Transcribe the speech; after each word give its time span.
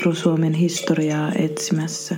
Afrosuomen 0.00 0.52
historiaa 0.52 1.32
etsimässä. 1.38 2.16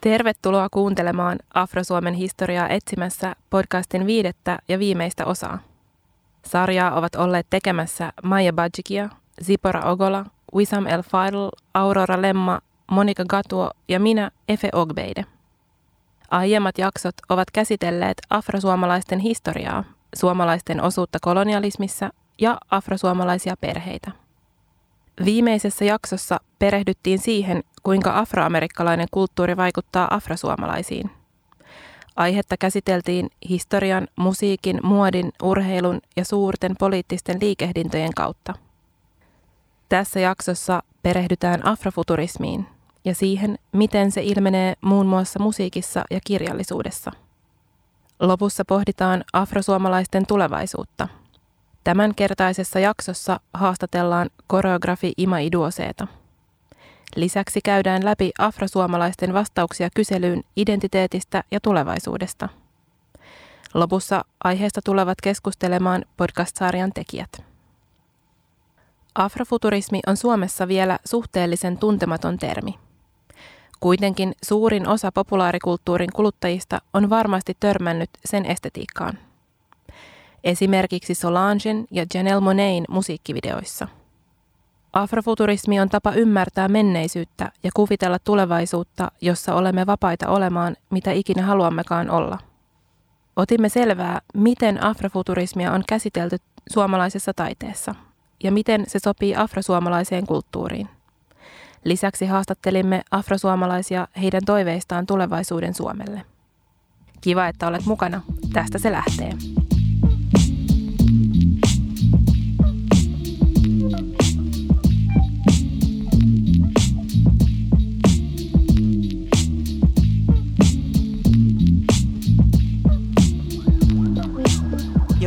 Tervetuloa 0.00 0.68
kuuntelemaan 0.70 1.38
Afrosuomen 1.54 2.14
historiaa 2.14 2.68
etsimässä 2.68 3.36
podcastin 3.50 4.06
viidettä 4.06 4.58
ja 4.68 4.78
viimeistä 4.78 5.24
osaa. 5.24 5.58
Sarjaa 6.44 6.94
ovat 6.94 7.14
olleet 7.14 7.46
tekemässä 7.50 8.12
Maija 8.22 8.52
Bajikia, 8.52 9.08
Zipora 9.44 9.90
Ogola, 9.90 10.26
Wissam 10.54 10.86
El 10.86 11.02
Fadl, 11.02 11.48
Aurora 11.74 12.22
Lemma, 12.22 12.60
Monika 12.90 13.24
Gatuo 13.24 13.70
ja 13.88 14.00
minä 14.00 14.30
Efe 14.48 14.68
Ogbeide. 14.72 15.24
Aiemmat 16.30 16.78
jaksot 16.78 17.14
ovat 17.28 17.50
käsitelleet 17.50 18.18
afrosuomalaisten 18.30 19.18
historiaa, 19.18 19.84
suomalaisten 20.14 20.82
osuutta 20.82 21.18
kolonialismissa 21.22 22.10
ja 22.40 22.58
afrosuomalaisia 22.70 23.56
perheitä. 23.60 24.10
Viimeisessä 25.24 25.84
jaksossa 25.84 26.40
perehdyttiin 26.58 27.18
siihen, 27.18 27.64
kuinka 27.82 28.18
afroamerikkalainen 28.18 29.08
kulttuuri 29.10 29.56
vaikuttaa 29.56 30.14
afrosuomalaisiin. 30.14 31.10
Aihetta 32.16 32.56
käsiteltiin 32.56 33.30
historian, 33.48 34.08
musiikin, 34.16 34.80
muodin, 34.82 35.32
urheilun 35.42 36.00
ja 36.16 36.24
suurten 36.24 36.74
poliittisten 36.78 37.40
liikehdintöjen 37.40 38.14
kautta. 38.14 38.54
Tässä 39.88 40.20
jaksossa 40.20 40.82
perehdytään 41.02 41.66
afrofuturismiin 41.66 42.66
ja 43.04 43.14
siihen, 43.14 43.58
miten 43.72 44.12
se 44.12 44.22
ilmenee 44.22 44.74
muun 44.80 45.06
muassa 45.06 45.38
musiikissa 45.38 46.04
ja 46.10 46.20
kirjallisuudessa. 46.26 47.12
Lopussa 48.20 48.64
pohditaan 48.64 49.24
afrosuomalaisten 49.32 50.26
tulevaisuutta– 50.26 51.08
Tämänkertaisessa 51.86 52.80
jaksossa 52.80 53.40
haastatellaan 53.54 54.30
koreografi 54.46 55.12
Ima 55.16 55.38
Iduoseeta. 55.38 56.06
Lisäksi 57.16 57.60
käydään 57.64 58.04
läpi 58.04 58.30
afrosuomalaisten 58.38 59.34
vastauksia 59.34 59.88
kyselyyn 59.94 60.42
identiteetistä 60.56 61.44
ja 61.50 61.60
tulevaisuudesta. 61.60 62.48
Lopussa 63.74 64.24
aiheesta 64.44 64.80
tulevat 64.84 65.20
keskustelemaan 65.22 66.04
podcast-sarjan 66.16 66.92
tekijät. 66.94 67.42
Afrofuturismi 69.14 70.00
on 70.06 70.16
Suomessa 70.16 70.68
vielä 70.68 70.98
suhteellisen 71.04 71.78
tuntematon 71.78 72.38
termi. 72.38 72.74
Kuitenkin 73.80 74.32
suurin 74.42 74.88
osa 74.88 75.12
populaarikulttuurin 75.12 76.12
kuluttajista 76.12 76.78
on 76.94 77.10
varmasti 77.10 77.56
törmännyt 77.60 78.10
sen 78.24 78.46
estetiikkaan 78.46 79.18
esimerkiksi 80.46 81.14
Solangen 81.14 81.86
ja 81.90 82.06
Janelle 82.14 82.40
Monain 82.40 82.84
musiikkivideoissa. 82.88 83.88
Afrofuturismi 84.92 85.80
on 85.80 85.88
tapa 85.88 86.12
ymmärtää 86.12 86.68
menneisyyttä 86.68 87.52
ja 87.62 87.70
kuvitella 87.74 88.18
tulevaisuutta, 88.18 89.12
jossa 89.20 89.54
olemme 89.54 89.86
vapaita 89.86 90.28
olemaan, 90.28 90.76
mitä 90.90 91.12
ikinä 91.12 91.42
haluammekaan 91.42 92.10
olla. 92.10 92.38
Otimme 93.36 93.68
selvää, 93.68 94.20
miten 94.34 94.82
afrofuturismia 94.82 95.72
on 95.72 95.82
käsitelty 95.88 96.36
suomalaisessa 96.70 97.34
taiteessa 97.34 97.94
ja 98.42 98.52
miten 98.52 98.84
se 98.88 98.98
sopii 98.98 99.36
afrosuomalaiseen 99.36 100.26
kulttuuriin. 100.26 100.88
Lisäksi 101.84 102.26
haastattelimme 102.26 103.02
afrosuomalaisia 103.10 104.08
heidän 104.22 104.42
toiveistaan 104.46 105.06
tulevaisuuden 105.06 105.74
Suomelle. 105.74 106.22
Kiva, 107.20 107.46
että 107.46 107.66
olet 107.66 107.86
mukana. 107.86 108.22
Tästä 108.52 108.78
se 108.78 108.92
lähtee. 108.92 109.55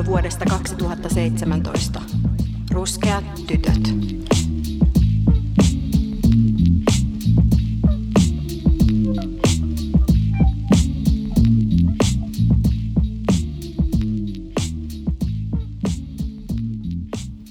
Vuodesta 0.09 0.45
2017. 0.45 2.01
Ruskeat 2.71 3.23
tytöt. 3.47 3.89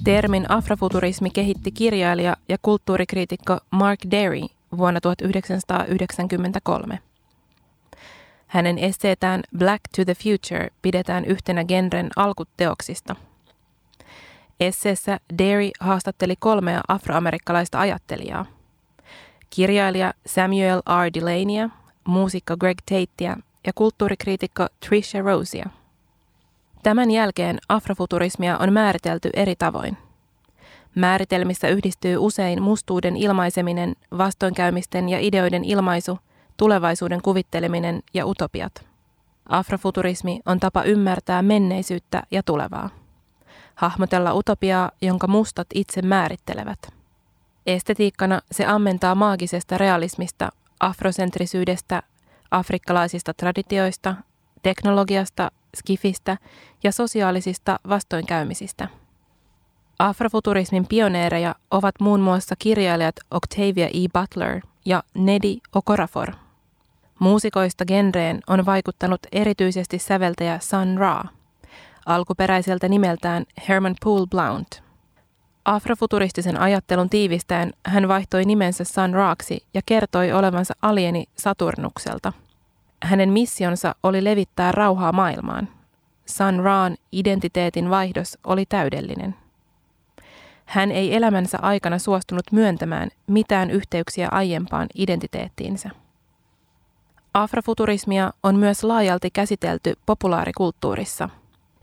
Termin 0.04 0.50
afrofuturismi 0.50 1.30
kehitti 1.30 1.72
kirjailija 1.72 2.36
ja 2.48 2.56
kulttuurikriitikko 2.62 3.58
Mark 3.70 4.00
Derry 4.10 4.46
vuonna 4.76 5.00
1993. 5.00 6.98
Hänen 8.48 8.78
esseetään 8.78 9.42
Black 9.58 9.80
to 9.96 10.04
the 10.04 10.14
Future 10.14 10.68
pidetään 10.82 11.24
yhtenä 11.24 11.64
genren 11.64 12.10
alkuteoksista. 12.16 13.16
Esseessä 14.60 15.20
Derry 15.38 15.70
haastatteli 15.80 16.34
kolmea 16.38 16.80
afroamerikkalaista 16.88 17.80
ajattelijaa. 17.80 18.46
Kirjailija 19.50 20.14
Samuel 20.26 20.78
R. 20.78 21.10
Delaneyä, 21.14 21.70
muusikko 22.04 22.56
Greg 22.56 22.78
Tatea 22.78 23.36
ja 23.66 23.72
kulttuurikriitikko 23.74 24.66
Trisha 24.88 25.22
Rosia. 25.22 25.70
Tämän 26.82 27.10
jälkeen 27.10 27.58
afrofuturismia 27.68 28.58
on 28.58 28.72
määritelty 28.72 29.30
eri 29.34 29.56
tavoin. 29.56 29.96
Määritelmissä 30.94 31.68
yhdistyy 31.68 32.16
usein 32.16 32.62
mustuuden 32.62 33.16
ilmaiseminen, 33.16 33.96
vastoinkäymisten 34.18 35.08
ja 35.08 35.18
ideoiden 35.20 35.64
ilmaisu– 35.64 36.18
tulevaisuuden 36.58 37.22
kuvitteleminen 37.22 38.02
ja 38.14 38.26
utopiat. 38.26 38.88
Afrofuturismi 39.48 40.40
on 40.46 40.60
tapa 40.60 40.82
ymmärtää 40.82 41.42
menneisyyttä 41.42 42.22
ja 42.30 42.42
tulevaa. 42.42 42.90
Hahmotella 43.74 44.34
utopiaa, 44.34 44.90
jonka 45.02 45.26
mustat 45.26 45.66
itse 45.74 46.02
määrittelevät. 46.02 46.78
Estetiikkana 47.66 48.40
se 48.52 48.66
ammentaa 48.66 49.14
maagisesta 49.14 49.78
realismista, 49.78 50.48
afrosentrisyydestä, 50.80 52.02
afrikkalaisista 52.50 53.34
traditioista, 53.34 54.14
teknologiasta, 54.62 55.50
skifistä 55.76 56.36
ja 56.82 56.92
sosiaalisista 56.92 57.78
vastoinkäymisistä. 57.88 58.88
Afrofuturismin 59.98 60.86
pioneereja 60.86 61.54
ovat 61.70 61.94
muun 62.00 62.20
muassa 62.20 62.54
kirjailijat 62.58 63.16
Octavia 63.30 63.86
E. 63.86 64.20
Butler 64.20 64.60
ja 64.84 65.02
Nedi 65.14 65.58
Okorafor– 65.74 66.32
Muusikoista 67.18 67.84
genreen 67.84 68.40
on 68.46 68.66
vaikuttanut 68.66 69.20
erityisesti 69.32 69.98
säveltäjä 69.98 70.58
Sun 70.62 70.98
Ra, 70.98 71.24
alkuperäiseltä 72.06 72.88
nimeltään 72.88 73.44
Herman 73.68 73.94
Poole 74.04 74.26
Blount. 74.30 74.82
Afrofuturistisen 75.64 76.60
ajattelun 76.60 77.10
tiivistäen 77.10 77.72
hän 77.86 78.08
vaihtoi 78.08 78.44
nimensä 78.44 78.84
Sun 78.84 79.14
Raaksi 79.14 79.64
ja 79.74 79.80
kertoi 79.86 80.32
olevansa 80.32 80.74
alieni 80.82 81.24
Saturnukselta. 81.36 82.32
Hänen 83.02 83.32
missionsa 83.32 83.94
oli 84.02 84.24
levittää 84.24 84.72
rauhaa 84.72 85.12
maailmaan. 85.12 85.68
Sun 86.26 86.60
Raan 86.60 86.96
identiteetin 87.12 87.90
vaihdos 87.90 88.38
oli 88.44 88.66
täydellinen. 88.68 89.34
Hän 90.64 90.90
ei 90.92 91.14
elämänsä 91.14 91.58
aikana 91.62 91.98
suostunut 91.98 92.52
myöntämään 92.52 93.08
mitään 93.26 93.70
yhteyksiä 93.70 94.28
aiempaan 94.30 94.86
identiteettiinsä. 94.94 95.90
Afrofuturismia 97.34 98.32
on 98.42 98.56
myös 98.56 98.84
laajalti 98.84 99.30
käsitelty 99.30 99.94
populaarikulttuurissa. 100.06 101.28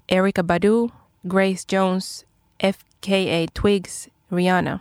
Erika 0.09 0.43
Badu, 0.43 0.89
Grace 1.27 1.75
Jones, 1.75 2.25
F.K.A. 2.63 3.61
Twigs, 3.61 4.09
Rihanna. 4.31 4.79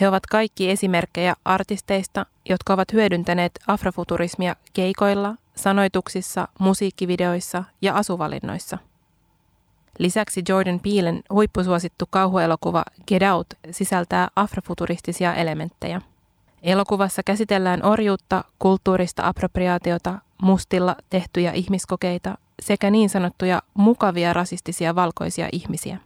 He 0.00 0.08
ovat 0.08 0.26
kaikki 0.26 0.70
esimerkkejä 0.70 1.34
artisteista, 1.44 2.26
jotka 2.48 2.74
ovat 2.74 2.92
hyödyntäneet 2.92 3.52
afrofuturismia 3.66 4.56
keikoilla, 4.72 5.34
sanoituksissa, 5.54 6.48
musiikkivideoissa 6.58 7.64
ja 7.82 7.94
asuvalinnoissa. 7.94 8.78
Lisäksi 9.98 10.42
Jordan 10.48 10.80
Peelen 10.80 11.22
huippusuosittu 11.30 12.04
kauhuelokuva 12.10 12.84
Get 13.08 13.22
Out 13.22 13.46
sisältää 13.70 14.28
afrofuturistisia 14.36 15.34
elementtejä– 15.34 16.00
Elokuvassa 16.62 17.22
käsitellään 17.22 17.84
orjuutta, 17.84 18.44
kulttuurista 18.58 19.26
appropriaatiota, 19.26 20.18
mustilla 20.42 20.96
tehtyjä 21.10 21.52
ihmiskokeita 21.52 22.38
sekä 22.62 22.90
niin 22.90 23.08
sanottuja 23.08 23.62
mukavia 23.74 24.32
rasistisia 24.32 24.94
valkoisia 24.94 25.48
ihmisiä. 25.52 25.98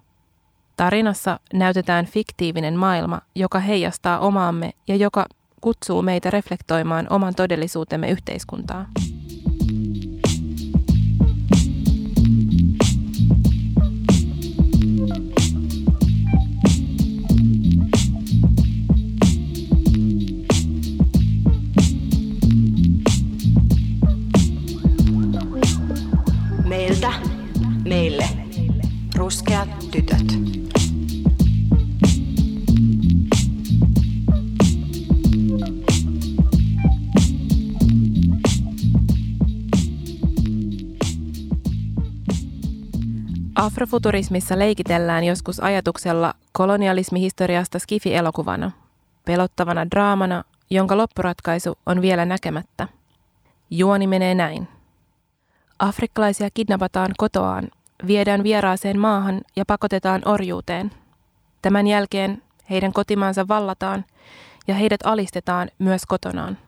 Tarinassa 0.76 1.40
näytetään 1.52 2.06
fiktiivinen 2.06 2.76
maailma, 2.76 3.20
joka 3.34 3.58
heijastaa 3.58 4.18
omaamme 4.18 4.72
ja 4.88 4.96
joka 4.96 5.26
kutsuu 5.60 6.02
meitä 6.02 6.30
reflektoimaan 6.30 7.06
oman 7.10 7.34
todellisuutemme 7.34 8.10
yhteiskuntaa. 8.10 8.86
Meiltä, 27.00 27.20
meille. 27.84 28.24
Ruskeat 29.16 29.68
tytöt. 29.90 30.18
Afrofuturismissa 43.54 44.58
leikitellään 44.58 45.24
joskus 45.24 45.60
ajatuksella 45.60 46.34
kolonialismihistoriasta 46.52 47.78
skifi-elokuvana, 47.78 48.70
pelottavana 49.24 49.90
draamana, 49.90 50.44
jonka 50.70 50.96
loppuratkaisu 50.96 51.78
on 51.86 52.02
vielä 52.02 52.24
näkemättä. 52.24 52.88
Juoni 53.70 54.06
menee 54.06 54.34
näin. 54.34 54.79
Afrikkalaisia 55.80 56.48
kidnapataan 56.54 57.10
kotoaan, 57.18 57.68
viedään 58.06 58.42
vieraaseen 58.42 58.98
maahan 58.98 59.40
ja 59.56 59.64
pakotetaan 59.64 60.22
orjuuteen. 60.24 60.90
Tämän 61.62 61.86
jälkeen 61.86 62.42
heidän 62.70 62.92
kotimaansa 62.92 63.48
vallataan 63.48 64.04
ja 64.68 64.74
heidät 64.74 65.00
alistetaan 65.04 65.68
myös 65.78 66.02
kotonaan. 66.06 66.58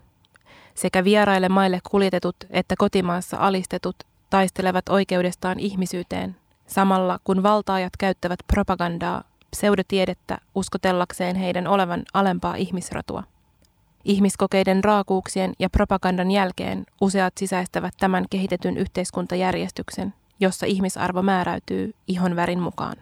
Sekä 0.75 1.05
vieraille 1.05 1.49
maille 1.49 1.81
kuljetetut 1.91 2.37
että 2.50 2.75
kotimaassa 2.79 3.37
alistetut 3.41 3.97
taistelevat 4.31 4.88
oikeudestaan 4.88 5.61
ihmisyyteen 5.61 6.37
samalla 6.67 7.19
kun 7.25 7.43
valtaajat 7.43 7.93
käyttävät 7.99 8.38
propagandaa, 8.47 9.25
pseudotiedettä 9.50 10.38
uskotellakseen 10.55 11.37
heidän 11.37 11.67
olevan 11.67 12.03
alempaa 12.15 12.55
ihmisrotua. 12.55 13.23
Ihmiskokeiden 14.05 14.85
raakuuksien 14.85 15.53
ja 15.59 15.71
propagandan 15.71 16.31
jälkeen 16.31 16.87
useat 17.01 17.33
sisäistävät 17.39 17.95
tämän 18.01 18.25
kehitetyn 18.31 18.77
yhteiskuntajärjestyksen, 18.77 20.15
jossa 20.41 20.67
ihmisarvo 20.67 21.23
määräytyy 21.23 21.95
ihon 22.07 22.37
värin 22.37 22.61
mukaan. 22.61 22.97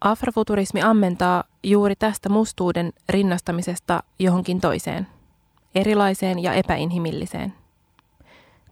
Afrofuturismi 0.00 0.82
ammentaa 0.82 1.44
juuri 1.62 1.96
tästä 1.96 2.28
mustuuden 2.28 2.92
rinnastamisesta 3.08 4.02
johonkin 4.18 4.60
toiseen, 4.60 5.06
erilaiseen 5.74 6.38
ja 6.38 6.52
epäinhimilliseen– 6.52 7.52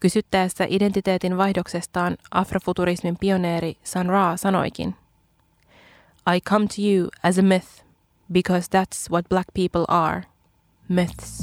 Kysyttäessä 0.02 0.66
identiteetin 0.68 1.36
vaihdoksestaan 1.36 2.16
afrofuturismin 2.30 3.16
pioneeri 3.20 3.76
San 3.84 4.06
Ra 4.06 4.36
sanoikin, 4.36 4.94
I 6.34 6.40
come 6.40 6.66
to 6.66 6.82
you 6.82 7.08
as 7.22 7.38
a 7.38 7.42
myth, 7.42 7.84
because 8.32 8.68
that's 8.78 9.10
what 9.12 9.28
black 9.28 9.48
people 9.54 9.84
are, 9.88 10.22
myths. 10.92 11.42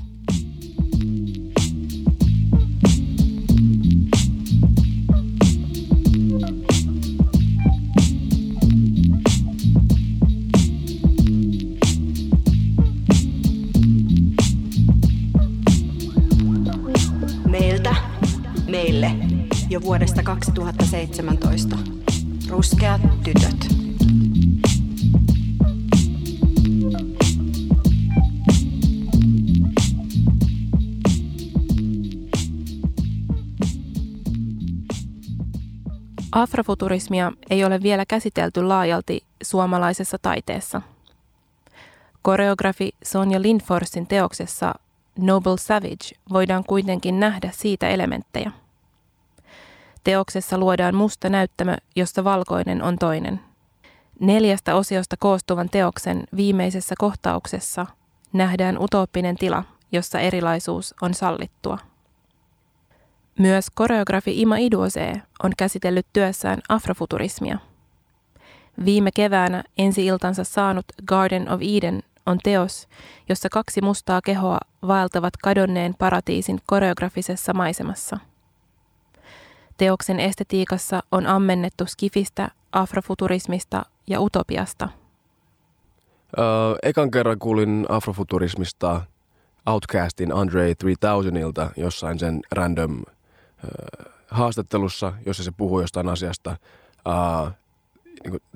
meille 18.70 19.12
jo 19.70 19.82
vuodesta 19.82 20.24
2017. 20.24 21.78
Ruskeat 22.50 23.02
tytöt. 23.24 23.89
Afrofuturismia 36.32 37.32
ei 37.50 37.66
ole 37.66 37.82
vielä 37.82 38.06
käsitelty 38.06 38.64
laajalti 38.64 39.24
suomalaisessa 39.44 40.18
taiteessa. 40.22 40.82
Koreografi 42.22 42.92
Sonja 43.04 43.42
Lindforsin 43.42 44.08
teoksessa 44.08 44.74
Noble 45.18 45.58
Savage 45.58 46.16
voidaan 46.34 46.64
kuitenkin 46.64 47.20
nähdä 47.20 47.50
siitä 47.54 47.90
elementtejä. 47.90 48.52
Teoksessa 50.04 50.58
luodaan 50.58 50.96
musta 50.96 51.30
näyttämö, 51.30 51.76
josta 51.96 52.24
valkoinen 52.24 52.84
on 52.84 52.98
toinen. 52.98 53.40
Neljästä 54.20 54.76
osiosta 54.76 55.16
koostuvan 55.20 55.70
teoksen 55.70 56.24
viimeisessä 56.36 56.96
kohtauksessa 56.98 57.86
nähdään 58.34 58.82
utooppinen 58.82 59.36
tila, 59.36 59.64
jossa 59.92 60.20
erilaisuus 60.20 60.96
on 61.02 61.14
sallittua. 61.14 61.78
Myös 63.40 63.68
koreografi 63.74 64.42
Ima 64.42 64.58
Iduose 64.58 65.22
on 65.44 65.52
käsitellyt 65.58 66.08
työssään 66.14 66.60
afrofuturismia. 66.70 67.58
Viime 68.86 69.10
keväänä 69.16 69.64
ensi-iltansa 69.78 70.44
saanut 70.44 70.86
Garden 71.08 71.52
of 71.52 71.62
Eden 71.78 72.04
on 72.26 72.38
teos, 72.44 72.88
jossa 73.30 73.50
kaksi 73.50 73.82
mustaa 73.82 74.22
kehoa 74.22 74.58
vaeltavat 74.88 75.38
kadonneen 75.44 75.96
paratiisin 76.00 76.60
koreografisessa 76.66 77.54
maisemassa. 77.54 78.18
Teoksen 79.78 80.20
estetiikassa 80.20 81.04
on 81.12 81.28
ammennettu 81.28 81.86
skifistä, 81.86 82.52
afrofuturismista 82.72 83.86
ja 84.08 84.22
utopiasta. 84.22 84.90
Öö, 86.40 86.46
ekan 86.84 87.12
kerran 87.12 87.40
kuulin 87.40 87.86
afrofuturismista 87.90 89.02
Outcastin 89.66 90.34
Andre 90.34 90.74
3000ilta 90.74 91.72
jossain 91.78 92.20
sen 92.20 92.40
random 92.52 93.02
haastattelussa, 94.28 95.14
jossa 95.26 95.44
se 95.44 95.52
puhui 95.52 95.84
jostain 95.84 96.10
asiasta. 96.10 96.58
Uh, 97.08 97.52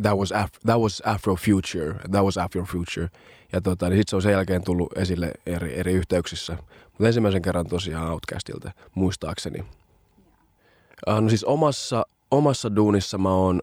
that 0.02 0.18
was, 0.18 0.32
af- 0.32 0.60
that 0.66 0.80
was 0.80 1.02
Afrofuture, 1.06 1.94
that 2.12 2.24
was. 2.24 2.36
Ja 3.54 3.62
tota, 3.62 3.90
niin 3.90 3.98
sitten 3.98 4.10
se 4.10 4.16
on 4.16 4.22
sen 4.22 4.32
jälkeen 4.32 4.64
tullut 4.64 4.98
esille 4.98 5.32
eri, 5.46 5.80
eri 5.80 5.94
yhteyksissä. 5.94 6.58
Mutta 6.84 7.08
ensimmäisen 7.08 7.42
kerran 7.42 7.68
tosiaan 7.68 8.12
Outcastilta, 8.12 8.72
muistaakseni. 8.96 9.60
Uh, 11.08 11.22
no 11.22 11.30
siis 11.30 11.44
omassa, 11.44 12.06
omassa 12.32 12.76
duunissa 12.76 13.18
mä 13.18 13.34
oon, 13.34 13.62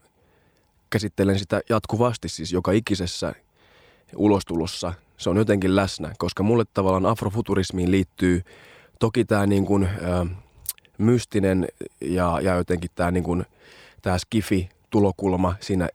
käsittelen 0.91 1.39
sitä 1.39 1.61
jatkuvasti 1.69 2.29
siis 2.29 2.53
joka 2.53 2.73
ikisessä 2.73 3.35
ulostulossa. 4.17 4.93
Se 5.17 5.31
on 5.31 5.37
jotenkin 5.37 5.77
läsnä, 5.77 6.13
koska 6.19 6.43
mulle 6.43 6.65
tavallaan 6.75 7.07
afrofuturismiin 7.07 7.91
liittyy 7.91 8.43
toki 8.99 9.25
tämä 9.25 9.47
niin 9.47 9.67
kuin, 9.67 9.85
äh, 9.85 10.37
mystinen 11.01 11.69
ja, 12.01 12.39
ja 12.43 12.55
jotenkin 12.55 12.91
tämä 12.95 13.11
niin 13.11 13.25
kuin, 13.25 13.45
tää 14.03 14.19
skifi 14.19 14.69
tulokulma 14.91 15.55
siinä 15.61 15.89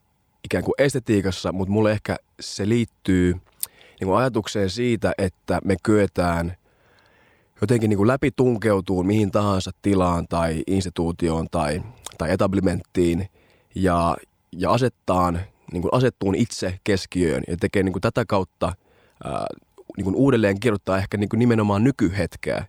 ikään 0.43 0.63
kuin 0.63 0.75
estetiikassa, 0.77 1.51
mutta 1.51 1.71
mulle 1.71 1.91
ehkä 1.91 2.15
se 2.39 2.69
liittyy 2.69 3.33
niin 3.99 4.07
kuin 4.07 4.17
ajatukseen 4.17 4.69
siitä, 4.69 5.13
että 5.17 5.59
me 5.63 5.75
kyetään 5.83 6.55
jotenkin 7.61 7.89
niin 7.89 7.97
kuin 7.97 8.07
läpi 8.07 8.31
tunkeutuu 8.35 9.03
mihin 9.03 9.31
tahansa 9.31 9.71
tilaan 9.81 10.27
tai 10.27 10.63
instituutioon 10.67 11.47
tai, 11.51 11.81
tai 12.17 12.31
etablimenttiin 12.31 13.29
ja, 13.75 14.17
ja 14.51 14.71
asettaa, 14.71 15.31
niin 15.71 15.81
kuin 15.81 15.93
asettuun 15.93 16.35
itse 16.35 16.79
keskiöön 16.83 17.43
ja 17.47 17.57
tekee 17.57 17.83
niin 17.83 17.93
kuin 17.93 18.01
tätä 18.01 18.25
kautta 18.27 18.73
ää, 19.23 19.45
niin 19.97 20.03
kuin 20.03 20.15
uudelleen 20.15 20.59
kirjoittaa 20.59 20.97
ehkä 20.97 21.17
niin 21.17 21.29
kuin 21.29 21.39
nimenomaan 21.39 21.83
nykyhetkeä. 21.83 22.65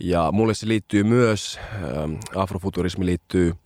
Ja 0.00 0.32
mulle 0.32 0.54
se 0.54 0.68
liittyy 0.68 1.04
myös, 1.04 1.60
ää, 1.72 2.08
afrofuturismi 2.34 3.06
liittyy– 3.06 3.54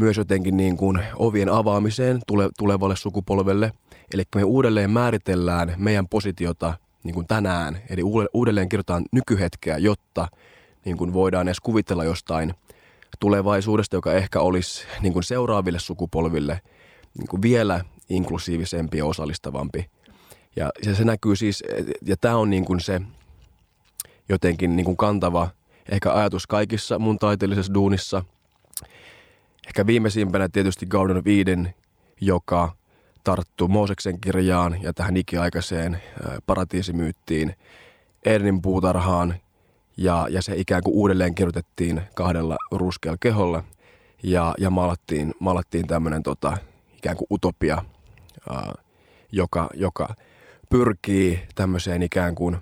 myös 0.00 0.16
jotenkin 0.16 0.56
niin 0.56 0.76
kuin 0.76 0.98
ovien 1.16 1.48
avaamiseen 1.48 2.20
tule, 2.26 2.48
tulevalle 2.58 2.96
sukupolvelle. 2.96 3.72
Eli 4.14 4.22
me 4.34 4.44
uudelleen 4.44 4.90
määritellään 4.90 5.74
meidän 5.76 6.08
positiota 6.08 6.74
niin 7.04 7.14
kuin 7.14 7.26
tänään, 7.26 7.82
eli 7.90 8.02
uudelleen 8.34 8.68
kirjoitetaan 8.68 9.04
nykyhetkeä, 9.12 9.78
jotta 9.78 10.28
niin 10.84 10.96
kuin 10.96 11.12
voidaan 11.12 11.48
edes 11.48 11.60
kuvitella 11.60 12.04
jostain 12.04 12.54
tulevaisuudesta, 13.20 13.96
joka 13.96 14.12
ehkä 14.12 14.40
olisi 14.40 14.84
niin 15.00 15.12
kuin 15.12 15.22
seuraaville 15.22 15.78
sukupolville 15.78 16.60
niin 17.18 17.28
kuin 17.28 17.42
vielä 17.42 17.84
inklusiivisempi 18.08 18.98
ja 18.98 19.06
osallistavampi. 19.06 19.90
Ja 20.56 20.70
se, 20.82 20.94
se 20.94 21.04
näkyy 21.04 21.36
siis, 21.36 21.64
ja 22.06 22.16
tämä 22.16 22.36
on 22.36 22.50
niin 22.50 22.64
kuin 22.64 22.80
se 22.80 23.00
jotenkin 24.30 24.76
niin 24.76 24.84
kuin 24.84 24.96
kantava 24.96 25.48
ehkä 25.88 26.12
ajatus 26.12 26.46
kaikissa 26.46 26.98
mun 26.98 27.18
taiteellisessa 27.18 27.74
duunissa. 27.74 28.24
Ehkä 29.66 29.86
viimeisimpänä 29.86 30.48
tietysti 30.48 30.86
Garden 30.86 31.16
of 31.16 31.26
Eden, 31.26 31.74
joka 32.20 32.72
tarttuu 33.24 33.68
Mooseksen 33.68 34.20
kirjaan 34.20 34.82
ja 34.82 34.92
tähän 34.92 35.16
ikiaikaiseen 35.16 36.02
paratiisimyyttiin 36.46 37.54
Edenin 38.24 38.62
puutarhaan 38.62 39.34
ja, 39.96 40.26
ja 40.30 40.42
se 40.42 40.56
ikään 40.56 40.82
kuin 40.82 40.94
uudelleen 40.94 41.34
kirjoitettiin 41.34 42.02
kahdella 42.14 42.56
ruskealla 42.72 43.16
keholla 43.20 43.64
ja, 44.22 44.54
ja 44.58 44.70
maalattiin, 44.70 45.34
maalattiin 45.38 45.86
tämmöinen 45.86 46.22
tota, 46.22 46.56
ikään 46.96 47.16
kuin 47.16 47.26
utopia, 47.30 47.84
ää, 48.50 48.72
joka, 49.32 49.70
joka 49.74 50.14
pyrkii 50.70 51.42
tämmöiseen 51.54 52.02
ikään 52.02 52.34
kuin 52.34 52.56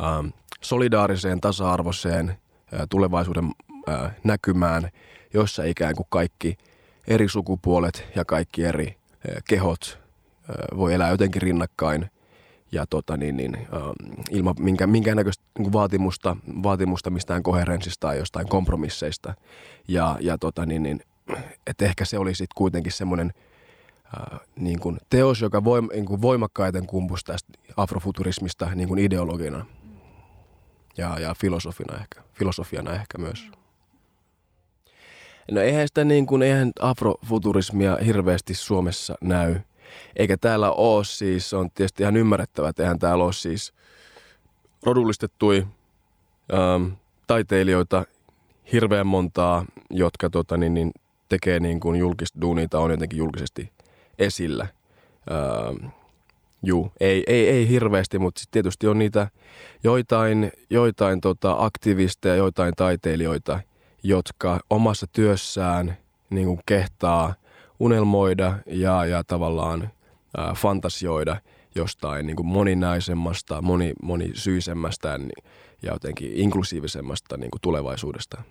ää, 0.00 0.24
solidaariseen, 0.60 1.40
tasa-arvoiseen 1.40 2.36
tulevaisuuden 2.90 3.50
ää, 3.86 4.14
näkymään, 4.24 4.88
jossa 5.34 5.64
ikään 5.64 5.94
kuin 5.94 6.06
kaikki 6.10 6.56
eri 7.08 7.28
sukupuolet 7.28 8.06
ja 8.14 8.24
kaikki 8.24 8.64
eri 8.64 8.96
kehot 9.48 9.98
voi 10.76 10.94
elää 10.94 11.10
jotenkin 11.10 11.42
rinnakkain 11.42 12.10
ja 12.72 12.86
tota, 12.86 13.16
niin, 13.16 13.36
niin, 13.36 13.58
ilman 14.30 14.54
minkä, 14.58 14.86
minkäännäköistä 14.86 15.44
niin 15.58 15.72
vaatimusta, 15.72 16.36
vaatimusta 16.62 17.10
mistään 17.10 17.42
koherenssista 17.42 18.06
tai 18.06 18.18
jostain 18.18 18.48
kompromisseista. 18.48 19.34
Ja, 19.88 20.16
ja 20.20 20.38
tota, 20.38 20.66
niin, 20.66 20.82
niin, 20.82 21.00
että 21.66 21.84
ehkä 21.84 22.04
se 22.04 22.18
oli 22.18 22.34
sitten 22.34 22.54
kuitenkin 22.56 22.92
semmoinen 22.92 23.32
niin 24.56 24.78
teos, 25.10 25.40
joka 25.40 25.64
voim, 25.64 25.88
niin 25.92 26.06
kuin 26.06 26.22
voimakkaiten 26.22 26.86
kumpusi 26.86 27.24
tästä 27.24 27.52
afrofuturismista 27.76 28.70
niin 28.74 28.88
kuin 28.88 28.98
ideologina 28.98 29.66
ja, 30.96 31.18
ja 31.18 31.34
filosofina 31.34 31.98
ehkä, 32.00 32.22
filosofiana 32.32 32.92
ehkä 32.92 33.18
myös. 33.18 33.50
No 35.50 35.60
eihän 35.60 35.88
sitä 35.88 36.04
niin 36.04 36.26
kuin, 36.26 36.42
eihän 36.42 36.72
afrofuturismia 36.80 37.98
hirveästi 38.04 38.54
Suomessa 38.54 39.14
näy– 39.20 39.60
eikä 40.16 40.36
täällä 40.36 40.70
ole 40.70 41.04
siis, 41.04 41.54
on 41.54 41.70
tietysti 41.70 42.02
ihan 42.02 42.16
ymmärrettävää, 42.16 42.70
että 42.70 42.82
eihän 42.82 42.98
täällä 42.98 43.24
ole 43.24 43.32
siis 43.32 43.74
rodullistettui 44.82 45.66
ähm, 46.54 46.92
taiteilijoita 47.26 48.04
hirveän 48.72 49.06
montaa, 49.06 49.64
jotka 49.90 50.30
tota, 50.30 50.56
niin, 50.56 50.74
niin, 50.74 50.92
tekee 51.28 51.60
niin 51.60 51.80
kuin 51.80 51.98
julkista 51.98 52.40
duunita, 52.40 52.78
on 52.78 52.90
jotenkin 52.90 53.18
julkisesti 53.18 53.72
esillä. 54.18 54.66
Ähm, 55.30 55.86
juu, 56.66 56.92
ei, 57.00 57.24
ei, 57.26 57.48
ei 57.48 57.68
hirveästi, 57.68 58.18
mutta 58.18 58.40
sit 58.40 58.50
tietysti 58.50 58.86
on 58.86 58.98
niitä 58.98 59.28
joitain, 59.84 60.52
joitain 60.70 61.20
tota, 61.20 61.56
aktivisteja, 61.58 62.36
joitain 62.36 62.74
taiteilijoita, 62.76 63.60
jotka 64.02 64.60
omassa 64.70 65.06
työssään 65.12 65.96
niin 66.30 66.46
kuin 66.46 66.60
kehtaa– 66.66 67.34
unelmoida 67.78 68.58
ja, 68.66 69.04
ja 69.06 69.24
tavallaan 69.24 69.90
ää, 70.36 70.54
fantasioida 70.54 71.36
jostain 71.74 72.26
niin 72.26 72.36
kuin 72.36 72.46
moninaisemmasta, 72.46 73.62
moni, 73.62 73.92
monisyisemmästä 74.02 75.18
ja 75.82 75.92
jotenkin 75.92 76.32
inklusiivisemmasta 76.34 77.36
niin 77.36 77.50
kuin 77.50 77.60
tulevaisuudesta. 77.60 78.42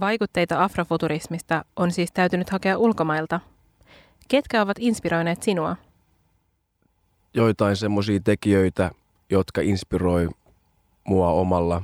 Vaikutteita 0.00 0.64
afrofuturismista 0.64 1.64
on 1.76 1.92
siis 1.92 2.12
täytynyt 2.12 2.50
hakea 2.50 2.78
ulkomailta. 2.78 3.40
Ketkä 4.28 4.62
ovat 4.62 4.76
inspiroineet 4.80 5.42
sinua? 5.42 5.76
Joitain 7.34 7.76
semmoisia 7.76 8.20
tekijöitä, 8.20 8.90
jotka 9.30 9.60
inspiroi 9.60 10.28
mua 11.04 11.28
omalla, 11.28 11.82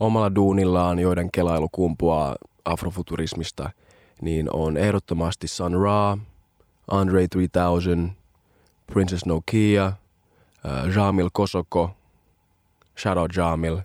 omalla 0.00 0.34
duunillaan, 0.34 0.98
joiden 0.98 1.30
kelailu 1.32 1.68
kumpuaa 1.72 2.36
afrofuturismista– 2.64 3.70
niin 4.20 4.48
on 4.52 4.76
ehdottomasti 4.76 5.48
Sun 5.48 5.82
Ra, 5.82 6.18
Andre 6.90 7.26
3000, 7.28 8.14
Princess 8.92 9.26
Nokia, 9.26 9.86
äh, 9.86 10.96
Jamil 10.96 11.30
Kosoko, 11.32 11.96
Shadow 12.98 13.26
Jamil 13.36 13.80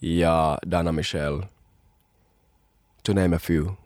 ja 0.00 0.58
Dana 0.70 0.92
Michelle, 0.92 1.46
to 3.06 3.12
name 3.14 3.36
a 3.36 3.38
few. 3.38 3.85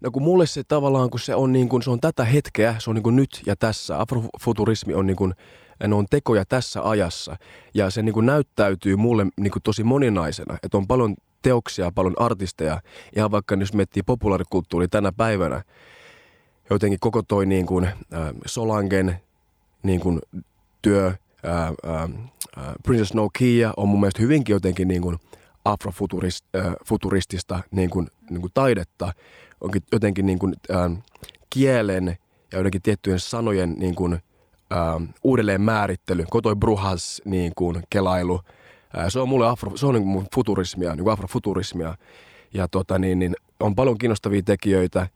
No 0.00 0.10
kun 0.10 0.22
mulle 0.22 0.46
se 0.46 0.64
tavallaan, 0.64 1.10
kun 1.10 1.20
se 1.20 1.34
on, 1.34 1.52
niin 1.52 1.68
kun, 1.68 1.82
se 1.82 1.90
on 1.90 2.00
tätä 2.00 2.24
hetkeä, 2.24 2.74
se 2.78 2.90
on 2.90 2.94
niin 2.94 3.02
kuin 3.02 3.16
nyt 3.16 3.42
ja 3.46 3.56
tässä. 3.56 4.00
Afrofuturismi 4.00 4.94
on, 4.94 5.06
niin 5.06 5.16
kuin, 5.16 5.34
ne 5.88 5.94
on 5.94 6.06
tekoja 6.10 6.44
tässä 6.44 6.88
ajassa. 6.88 7.36
Ja 7.74 7.90
se 7.90 8.02
niin 8.02 8.12
kuin 8.12 8.26
näyttäytyy 8.26 8.96
mulle 8.96 9.26
niin 9.40 9.50
kuin 9.50 9.62
tosi 9.62 9.84
moninaisena. 9.84 10.58
Että 10.62 10.76
on 10.76 10.86
paljon 10.86 11.16
teoksia, 11.42 11.92
paljon 11.94 12.14
artisteja. 12.18 12.80
Ihan 13.16 13.30
vaikka 13.30 13.54
jos 13.54 13.74
miettii 13.74 14.02
populaarikulttuuri 14.02 14.88
tänä 14.88 15.12
päivänä, 15.12 15.62
jotenkin 16.70 17.00
koko 17.00 17.22
toi 17.22 17.46
niin 17.46 17.66
kuin, 17.66 17.84
äh, 17.84 17.94
Solangen 18.46 19.20
niin 19.82 20.00
kuin 20.00 20.20
työ, 20.82 21.06
äh, 21.06 21.68
äh, 21.68 22.74
Princess 22.82 23.14
Nokia 23.14 23.74
on 23.76 23.88
mun 23.88 24.00
mielestä 24.00 24.22
hyvinkin 24.22 24.52
jotenkin 24.52 24.88
niin 24.88 25.02
kuin 25.02 25.18
afrofuturistista 25.72 27.54
äh, 27.54 27.64
niin 27.70 27.90
kuin, 27.90 28.08
niin 28.30 28.40
kuin 28.40 28.52
taidetta. 28.54 29.12
Onkin 29.60 29.82
jotenkin 29.92 30.26
niin 30.26 30.38
kuin, 30.38 30.54
äh, 30.70 31.02
kielen 31.50 32.16
ja 32.52 32.58
jotenkin 32.58 32.82
tiettyjen 32.82 33.20
sanojen 33.20 33.74
niin 33.78 33.94
kuin, 33.94 34.12
äh, 34.72 35.08
uudelleen 35.24 35.60
määrittely, 35.60 36.24
kotoi 36.30 36.56
bruhas 36.56 37.22
niin 37.24 37.52
kuin, 37.56 37.82
kelailu– 37.90 38.40
se 39.08 39.20
on 39.20 39.28
mulle 39.28 39.48
afro, 39.48 39.76
se 39.76 39.86
on 39.86 39.94
niin 39.94 40.06
mun 40.06 40.26
futurismia, 40.34 40.94
niin 40.94 41.04
kuin 41.04 41.12
afrofuturismia. 41.12 41.94
Ja 42.54 42.68
tota, 42.68 42.98
niin, 42.98 43.18
niin, 43.18 43.36
on 43.60 43.74
paljon 43.74 43.98
kiinnostavia 43.98 44.42
tekijöitä, 44.42 45.08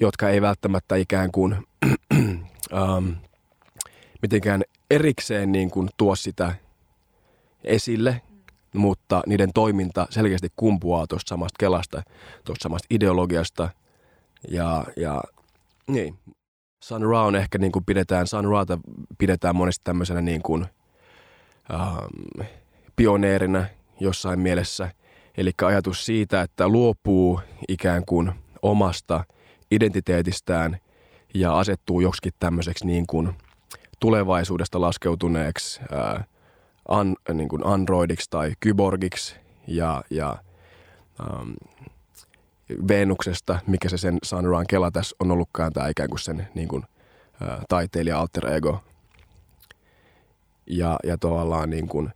jotka 0.00 0.28
ei 0.28 0.42
välttämättä 0.42 0.96
ikään 0.96 1.32
kuin 1.32 1.56
ähm, 2.72 3.08
mitenkään 4.22 4.62
erikseen 4.90 5.52
niin 5.52 5.70
kuin 5.70 5.88
tuo 5.96 6.16
sitä 6.16 6.54
esille, 7.64 8.20
mutta 8.74 9.22
niiden 9.26 9.50
toiminta 9.54 10.06
selkeästi 10.10 10.48
kumpuaa 10.56 11.06
tuosta 11.06 11.28
samasta 11.28 11.56
kelasta, 11.58 12.02
tuosta 12.44 12.62
samasta 12.62 12.86
ideologiasta. 12.90 13.70
Ja, 14.48 14.84
ja 14.96 15.22
niin. 15.86 16.18
Sun 16.84 17.02
Ra 17.02 17.22
on 17.22 17.36
ehkä 17.36 17.58
niin 17.58 17.72
kuin 17.72 17.84
pidetään, 17.84 18.26
Sun 18.26 18.44
Raata 18.44 18.78
pidetään 19.18 19.56
monesti 19.56 19.84
tämmöisenä 19.84 20.20
niin 20.20 20.42
kuin, 20.42 20.66
ähm, 21.74 22.48
pioneerina 22.96 23.66
jossain 24.00 24.40
mielessä. 24.40 24.90
Eli 25.36 25.50
ajatus 25.62 26.06
siitä, 26.06 26.42
että 26.42 26.68
luopuu 26.68 27.40
ikään 27.68 28.02
kuin 28.06 28.32
omasta 28.62 29.24
identiteetistään 29.70 30.78
ja 31.34 31.58
asettuu 31.58 32.00
joksikin 32.00 32.32
tämmöiseksi 32.40 32.86
niin 32.86 33.06
kuin 33.06 33.34
tulevaisuudesta 34.00 34.80
laskeutuneeksi 34.80 35.80
ää, 35.92 36.24
an, 36.88 37.16
niin 37.32 37.48
kuin 37.48 37.66
androidiksi 37.66 38.30
tai 38.30 38.52
kyborgiksi 38.60 39.36
ja, 39.66 40.04
ja 40.10 40.36
ähm, 41.20 41.50
Venuksesta, 42.88 43.58
mikä 43.66 43.88
se 43.88 43.98
sen 43.98 44.18
Sunraan 44.22 44.66
kela 44.68 44.90
tässä 44.90 45.16
on 45.20 45.30
ollutkaan 45.30 45.72
tämä 45.72 45.88
ikään 45.88 46.08
kuin 46.08 46.18
sen 46.18 46.48
niin 46.54 46.68
kuin, 46.68 46.84
ää, 47.40 47.62
taiteilija 47.68 48.20
alter 48.20 48.46
ego. 48.52 48.80
Ja, 50.66 50.96
ja 51.04 51.18
tavallaan 51.18 51.70
niin 51.70 51.88
kuin, 51.88 52.10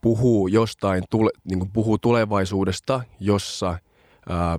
puhuu 0.00 0.48
jostain, 0.48 1.02
tule, 1.10 1.30
niin 1.44 1.58
kuin 1.58 1.70
puhuu 1.70 1.98
tulevaisuudesta, 1.98 3.00
jossa 3.20 3.78
ää, 4.28 4.58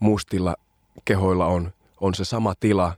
mustilla 0.00 0.56
kehoilla 1.04 1.46
on, 1.46 1.72
on 2.00 2.14
se 2.14 2.24
sama 2.24 2.54
tila 2.60 2.96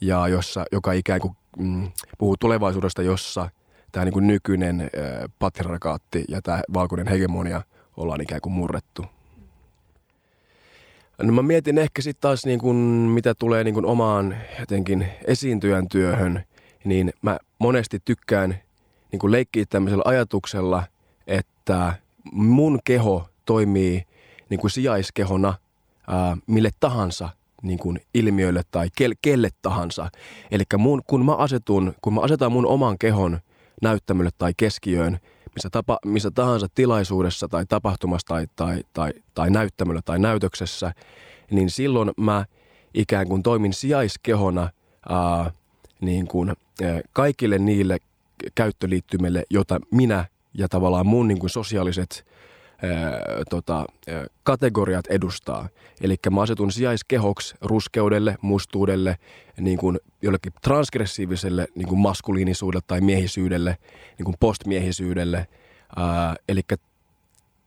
ja 0.00 0.28
jossa, 0.28 0.64
joka 0.72 0.92
ikään 0.92 1.20
kuin 1.20 1.36
mm, 1.58 1.90
puhuu 2.18 2.36
tulevaisuudesta, 2.36 3.02
jossa 3.02 3.50
tämä 3.92 4.04
niin 4.04 4.12
kuin 4.12 4.26
nykyinen 4.26 4.90
patriarkaatti 5.38 6.24
ja 6.28 6.42
tämä 6.42 6.62
valkoinen 6.74 7.06
hegemonia 7.06 7.62
ollaan 7.96 8.20
ikään 8.20 8.40
kuin 8.40 8.52
murrettu. 8.52 9.04
No 11.22 11.32
mä 11.32 11.42
mietin 11.42 11.78
ehkä 11.78 12.02
sitten 12.02 12.20
taas, 12.20 12.46
niin 12.46 12.58
kun, 12.58 12.76
mitä 13.14 13.34
tulee 13.34 13.64
niin 13.64 13.74
kun 13.74 13.86
omaan 13.86 14.36
jotenkin 14.60 15.06
esiintyjän 15.24 15.88
työhön, 15.88 16.44
niin 16.84 17.12
mä 17.22 17.38
monesti 17.58 17.98
tykkään 18.04 18.58
niin 19.12 19.20
kun 19.20 19.32
leikkiä 19.32 19.64
tämmöisellä 19.68 20.02
ajatuksella– 20.06 20.82
että 21.30 21.94
mun 22.32 22.78
keho 22.84 23.28
toimii 23.46 24.02
niin 24.50 24.60
kuin 24.60 24.70
sijaiskehona 24.70 25.54
ää, 26.06 26.36
mille 26.46 26.70
tahansa 26.80 27.28
niin 27.62 27.78
kuin 27.78 28.00
ilmiöille 28.14 28.62
tai 28.70 28.88
ke- 29.00 29.16
kelle 29.22 29.48
tahansa. 29.62 30.08
Eli 30.50 30.64
kun 31.06 31.24
mä 31.24 31.34
asetun, 31.34 31.94
kun 32.02 32.14
mä 32.14 32.20
asetan 32.20 32.52
mun 32.52 32.66
oman 32.66 32.98
kehon 32.98 33.40
näyttämölle 33.80 34.30
tai 34.38 34.52
keskiöön, 34.56 35.18
missä, 35.54 35.70
tapa, 35.70 35.98
missä 36.06 36.30
tahansa 36.30 36.66
tilaisuudessa 36.74 37.48
tai 37.48 37.66
tapahtumassa 37.66 38.26
tai, 38.28 38.46
tai, 38.56 38.82
tai, 38.92 39.12
tai 39.34 39.50
näyttämöllä 39.50 40.00
tai 40.04 40.18
näytöksessä, 40.18 40.92
niin 41.50 41.70
silloin 41.70 42.10
mä 42.16 42.44
ikään 42.94 43.28
kuin 43.28 43.42
toimin 43.42 43.72
sijaiskehona 43.72 44.68
ää, 45.08 45.50
niin 46.00 46.26
kuin, 46.26 46.48
ää, 46.48 47.00
kaikille 47.12 47.58
niille 47.58 47.98
käyttöliittymille, 48.54 49.44
jota 49.50 49.80
minä 49.90 50.24
ja 50.54 50.68
tavallaan 50.68 51.06
mun 51.06 51.28
niin 51.28 51.38
kuin 51.38 51.50
sosiaaliset 51.50 52.26
tota, 53.50 53.86
kategoriat 54.42 55.06
edustaa. 55.06 55.68
Eli 56.00 56.16
mä 56.30 56.42
asetun 56.42 56.72
sijaiskehoksi 56.72 57.54
ruskeudelle, 57.60 58.36
mustuudelle, 58.42 59.18
niin 59.60 59.78
kuin 59.78 59.98
jollekin 60.22 60.52
transgressiiviselle 60.62 61.66
niin 61.74 61.88
kuin 61.88 61.98
maskuliinisuudelle 61.98 62.84
tai 62.86 63.00
miehisyydelle, 63.00 63.76
niin 64.18 64.24
kuin 64.24 64.36
postmiehisyydelle. 64.40 65.46
eli 66.48 66.60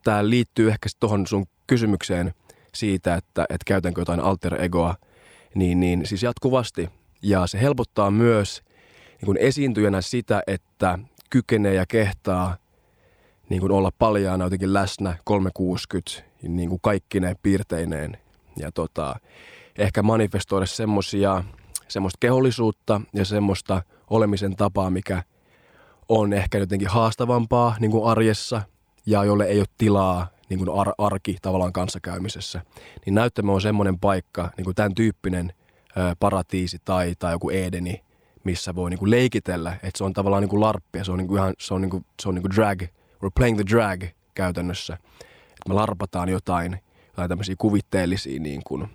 tämä 0.03 0.29
liittyy 0.29 0.69
ehkä 0.69 0.89
tuohon 0.99 1.27
sun 1.27 1.45
kysymykseen 1.67 2.33
siitä, 2.73 3.15
että, 3.15 3.41
että 3.43 3.65
käytänkö 3.65 4.01
jotain 4.01 4.19
alter 4.19 4.63
egoa, 4.63 4.95
niin, 5.55 5.79
niin 5.79 6.05
siis 6.05 6.23
jatkuvasti. 6.23 6.89
Ja 7.21 7.47
se 7.47 7.61
helpottaa 7.61 8.11
myös 8.11 8.61
niin 9.11 9.25
kuin 9.25 9.37
esiintyjänä 9.37 10.01
sitä, 10.01 10.43
että 10.47 10.99
kykenee 11.29 11.73
ja 11.73 11.85
kehtaa 11.85 12.57
niin 13.49 13.61
kuin 13.61 13.71
olla 13.71 13.91
paljaana 13.99 14.43
jotenkin 14.43 14.73
läsnä 14.73 15.17
360 15.23 16.11
niin 16.41 16.69
kuin 16.69 16.79
kaikki 16.81 17.19
ne 17.19 17.35
piirteineen. 17.43 18.17
Ja 18.57 18.71
tota, 18.71 19.15
ehkä 19.77 20.03
manifestoida 20.03 20.65
semmosia, 20.65 21.43
semmoista 21.87 22.17
kehollisuutta 22.19 23.01
ja 23.13 23.25
semmoista 23.25 23.81
olemisen 24.09 24.55
tapaa, 24.55 24.89
mikä 24.89 25.23
on 26.09 26.33
ehkä 26.33 26.57
jotenkin 26.57 26.87
haastavampaa 26.87 27.75
niin 27.79 27.91
kuin 27.91 28.05
arjessa 28.05 28.61
ja 29.05 29.23
jolle 29.23 29.45
ei 29.45 29.59
ole 29.59 29.67
tilaa 29.77 30.27
niin 30.49 30.65
kuin 30.65 30.79
ar- 30.79 30.93
arki 30.97 31.37
tavallaan 31.41 31.73
kanssakäymisessä. 31.73 32.61
Niin 33.05 33.13
näyttämö 33.13 33.51
on 33.51 33.61
semmoinen 33.61 33.99
paikka, 33.99 34.49
niin 34.57 34.65
kuin 34.65 34.75
tämän 34.75 34.95
tyyppinen 34.95 35.53
ö, 35.97 36.15
paratiisi 36.19 36.77
tai, 36.85 37.13
tai 37.19 37.33
joku 37.33 37.49
Edeni, 37.49 38.03
missä 38.43 38.75
voi 38.75 38.89
niin 38.89 38.99
kuin 38.99 39.11
leikitellä, 39.11 39.73
että 39.73 39.97
se 39.97 40.03
on 40.03 40.13
tavallaan 40.13 40.41
niin 40.41 40.49
kuin 40.49 40.61
larppia, 40.61 41.03
se 41.03 41.11
on 41.11 41.17
niin 41.17 41.27
kuin 41.27 41.37
ihan, 41.37 41.53
se 41.59 41.73
on 41.73 41.81
niin 41.81 41.89
kuin, 41.89 42.05
se 42.21 42.29
on 42.29 42.35
niin 42.35 42.43
kuin 42.43 42.55
drag, 42.55 42.83
we're 43.23 43.31
playing 43.35 43.57
the 43.57 43.65
drag 43.75 44.03
käytännössä. 44.33 44.93
Että 44.93 45.69
me 45.69 45.73
larpataan 45.73 46.29
jotain, 46.29 46.79
jotain 47.07 47.29
tämmöisiä 47.29 47.55
kuvitteellisia 47.57 48.39
niin 48.39 48.61
kuin, 48.63 48.89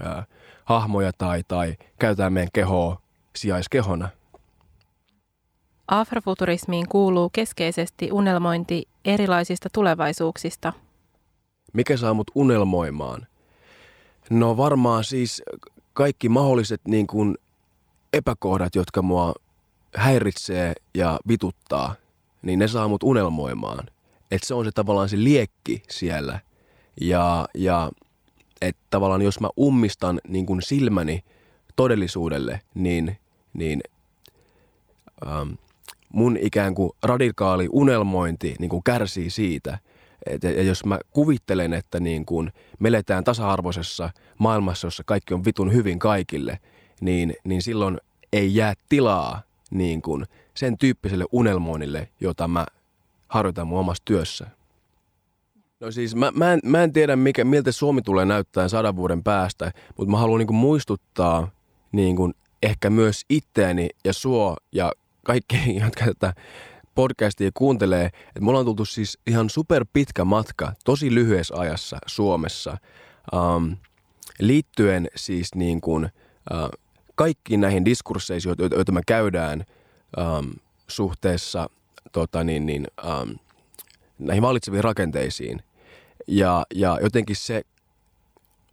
ö, 0.00 0.22
hahmoja 0.64 1.12
tai, 1.18 1.42
tai 1.48 1.76
käytetään 1.98 2.32
meidän 2.32 2.50
kehoa 2.52 3.00
sijaiskehona. 3.36 4.08
Afrofuturismiin 5.88 6.88
kuuluu 6.88 7.30
keskeisesti 7.30 8.12
unelmointi 8.12 8.88
erilaisista 9.04 9.68
tulevaisuuksista. 9.72 10.72
Mikä 11.72 11.96
saa 11.96 12.14
mut 12.14 12.30
unelmoimaan? 12.34 13.26
No 14.30 14.56
varmaan 14.56 15.04
siis 15.04 15.42
kaikki 15.92 16.28
mahdolliset 16.28 16.80
niin 16.88 17.06
kuin 17.06 17.38
epäkohdat, 18.12 18.74
jotka 18.74 19.02
mua 19.02 19.34
häiritsee 19.96 20.72
ja 20.94 21.18
vituttaa, 21.28 21.94
niin 22.42 22.58
ne 22.58 22.68
saa 22.68 22.88
mut 22.88 23.02
unelmoimaan. 23.02 23.86
Että 24.30 24.46
se 24.46 24.54
on 24.54 24.64
se 24.64 24.72
tavallaan 24.72 25.08
se 25.08 25.16
liekki 25.24 25.82
siellä. 25.90 26.40
Ja, 27.00 27.48
ja 27.54 27.90
että 28.60 28.82
tavallaan 28.90 29.22
jos 29.22 29.40
mä 29.40 29.48
ummistan 29.60 30.20
niin 30.28 30.46
kuin 30.46 30.62
silmäni 30.62 31.24
todellisuudelle, 31.76 32.60
niin, 32.74 33.16
niin 33.54 33.80
ähm, 35.26 35.50
mun 36.12 36.36
ikään 36.40 36.74
kuin 36.74 36.90
radikaali 37.02 37.68
unelmointi 37.72 38.54
niin 38.58 38.70
kuin 38.70 38.82
kärsii 38.82 39.30
siitä. 39.30 39.78
Et, 40.26 40.42
ja 40.42 40.62
jos 40.62 40.84
mä 40.84 40.98
kuvittelen, 41.10 41.72
että 41.72 42.00
niin 42.00 42.26
kuin 42.26 42.52
me 42.78 42.88
eletään 42.88 43.24
tasa-arvoisessa 43.24 44.10
maailmassa, 44.38 44.86
jossa 44.86 45.02
kaikki 45.06 45.34
on 45.34 45.44
vitun 45.44 45.72
hyvin 45.72 45.98
kaikille, 45.98 46.58
niin, 47.00 47.34
niin 47.44 47.62
silloin 47.62 47.98
ei 48.32 48.54
jää 48.54 48.74
tilaa 48.88 49.42
niin 49.70 50.02
kuin 50.02 50.26
sen 50.58 50.78
tyyppiselle 50.78 51.24
unelmoinnille, 51.32 52.08
jota 52.20 52.48
mä 52.48 52.66
harjoitan 53.28 53.66
mun 53.66 53.78
omassa 53.78 54.02
työssä. 54.04 54.46
No 55.80 55.90
siis 55.90 56.16
mä, 56.16 56.30
mä, 56.34 56.52
en, 56.52 56.60
mä 56.64 56.82
en 56.82 56.92
tiedä, 56.92 57.16
mikä, 57.16 57.44
miltä 57.44 57.72
Suomi 57.72 58.02
tulee 58.02 58.24
näyttää 58.24 58.68
sadan 58.68 58.96
vuoden 58.96 59.22
päästä, 59.22 59.72
mutta 59.96 60.10
mä 60.10 60.18
haluan 60.18 60.38
niin 60.38 60.46
kuin 60.46 60.56
muistuttaa 60.56 61.48
niin 61.92 62.16
kuin 62.16 62.34
ehkä 62.62 62.90
myös 62.90 63.24
itteeni 63.30 63.88
ja 64.04 64.12
sua 64.12 64.56
ja 64.72 64.92
kaikki, 65.24 65.56
jotka 65.84 66.04
tätä 66.04 66.34
podcastia 66.94 67.50
kuuntelee, 67.54 68.06
että 68.06 68.40
me 68.40 68.48
ollaan 68.50 68.64
tultu 68.64 68.84
siis 68.84 69.18
ihan 69.26 69.50
super 69.50 69.86
pitkä 69.92 70.24
matka 70.24 70.72
tosi 70.84 71.14
lyhyessä 71.14 71.54
ajassa 71.56 71.98
Suomessa 72.06 72.76
um, 73.32 73.76
liittyen 74.40 75.08
siis 75.16 75.54
niin 75.54 75.80
kuin, 75.80 76.04
uh, 76.04 76.68
kaikkiin 77.14 77.60
näihin 77.60 77.84
diskursseihin, 77.84 78.42
joita, 78.58 78.74
joita 78.76 78.92
me 78.92 79.00
käydään 79.06 79.64
um, 80.16 80.52
suhteessa 80.88 81.70
tota 82.12 82.44
niin, 82.44 82.66
niin, 82.66 82.86
um, 83.04 83.36
näihin 84.18 84.42
vallitseviin 84.42 84.84
rakenteisiin. 84.84 85.62
Ja, 86.26 86.66
ja 86.74 86.98
jotenkin 87.02 87.36
se 87.36 87.62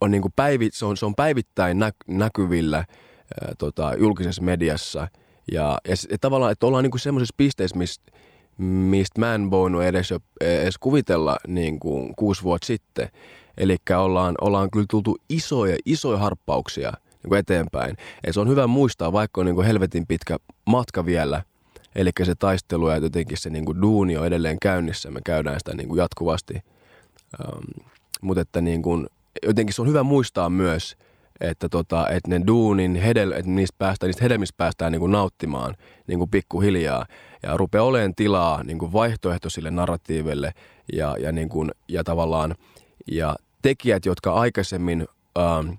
on, 0.01 0.11
niin 0.11 0.21
kuin 0.21 0.33
päivi, 0.35 0.69
se 0.73 0.85
on, 0.85 0.97
se 0.97 1.05
on 1.05 1.15
päivittäin 1.15 1.79
nä, 1.79 1.91
näkyvillä 2.07 2.77
ää, 2.77 3.53
tota, 3.57 3.93
julkisessa 3.97 4.41
mediassa. 4.41 5.07
Ja, 5.51 5.77
ja, 5.87 5.95
ja 6.09 6.17
tavallaan, 6.21 6.51
että 6.51 6.65
ollaan 6.65 6.83
niin 6.83 6.99
semmoisessa 6.99 7.35
pisteessä, 7.37 7.77
mistä 7.77 8.11
mistä 8.57 9.19
mä 9.19 9.35
en 9.35 9.51
voinut 9.51 9.83
edes, 9.83 10.13
edes 10.41 10.77
kuvitella 10.77 11.37
niin 11.47 11.79
kuin 11.79 12.15
kuusi 12.15 12.43
vuotta 12.43 12.65
sitten. 12.65 13.09
Eli 13.57 13.77
ollaan, 13.97 14.35
ollaan 14.41 14.71
kyllä 14.71 14.85
tultu 14.89 15.17
isoja, 15.29 15.77
isoja 15.85 16.17
harppauksia 16.17 16.93
niin 17.25 17.29
kuin 17.29 17.39
eteenpäin. 17.39 17.97
Ja 18.27 18.33
se 18.33 18.39
on 18.39 18.49
hyvä 18.49 18.67
muistaa, 18.67 19.11
vaikka 19.11 19.41
on 19.41 19.45
niin 19.45 19.55
kuin 19.55 19.67
helvetin 19.67 20.07
pitkä 20.07 20.37
matka 20.65 21.05
vielä– 21.05 21.43
Eli 21.95 22.11
se 22.23 22.35
taistelu 22.35 22.89
ja 22.89 22.97
jotenkin 22.97 23.37
se 23.37 23.49
niin 23.49 23.65
kuin 23.65 23.81
duuni 23.81 24.17
on 24.17 24.27
edelleen 24.27 24.57
käynnissä. 24.61 25.11
Me 25.11 25.19
käydään 25.25 25.59
sitä 25.59 25.75
niin 25.75 25.87
kuin 25.87 25.97
jatkuvasti. 25.97 26.53
Um, 26.53 27.85
mutta 28.21 28.41
että 28.41 28.61
niin 28.61 28.81
kuin, 28.81 29.07
jotenkin 29.45 29.73
se 29.73 29.81
on 29.81 29.87
hyvä 29.87 30.03
muistaa 30.03 30.49
myös, 30.49 30.97
että, 31.41 31.69
tota, 31.69 32.09
että 32.09 32.29
ne 32.29 32.41
duunin 32.47 32.95
hedel, 32.95 33.31
että 33.31 33.51
niistä, 33.51 33.75
päästään, 33.77 34.07
niistä 34.07 34.23
hedelmistä 34.23 34.57
päästään 34.57 34.91
niin 34.91 34.99
kuin 34.99 35.11
nauttimaan 35.11 35.75
niin 36.07 36.19
kuin 36.19 36.29
pikkuhiljaa 36.29 37.05
ja 37.43 37.57
rupeaa 37.57 37.85
olemaan 37.85 38.15
tilaa 38.15 38.63
niin 38.63 38.79
kuin 38.79 38.93
vaihtoehtoisille 38.93 39.71
narratiiveille 39.71 40.53
ja, 40.93 41.15
ja, 41.19 41.31
niin 41.31 41.49
kuin, 41.49 41.71
ja 41.87 42.03
tavallaan 42.03 42.55
ja 43.11 43.35
tekijät, 43.61 44.05
jotka 44.05 44.33
aikaisemmin 44.33 45.07
ähm, 45.37 45.69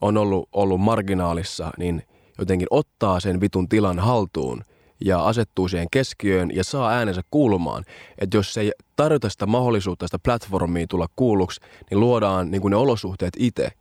on 0.00 0.16
ollut, 0.16 0.48
ollut 0.52 0.80
marginaalissa, 0.80 1.70
niin 1.78 2.02
jotenkin 2.38 2.68
ottaa 2.70 3.20
sen 3.20 3.40
vitun 3.40 3.68
tilan 3.68 3.98
haltuun– 3.98 4.62
ja 5.04 5.24
asettuu 5.24 5.68
siihen 5.68 5.88
keskiöön 5.90 6.50
ja 6.54 6.64
saa 6.64 6.90
äänensä 6.90 7.22
kuulumaan. 7.30 7.84
Että 8.18 8.36
jos 8.36 8.56
ei 8.56 8.72
tarjota 8.96 9.28
sitä 9.28 9.46
mahdollisuutta, 9.46 10.06
sitä 10.06 10.18
platformia 10.18 10.86
tulla 10.86 11.06
kuulluksi, 11.16 11.60
niin 11.90 12.00
luodaan 12.00 12.50
niin 12.50 12.60
kuin 12.60 12.70
ne 12.70 12.76
olosuhteet 12.76 13.34
itse. 13.38 13.72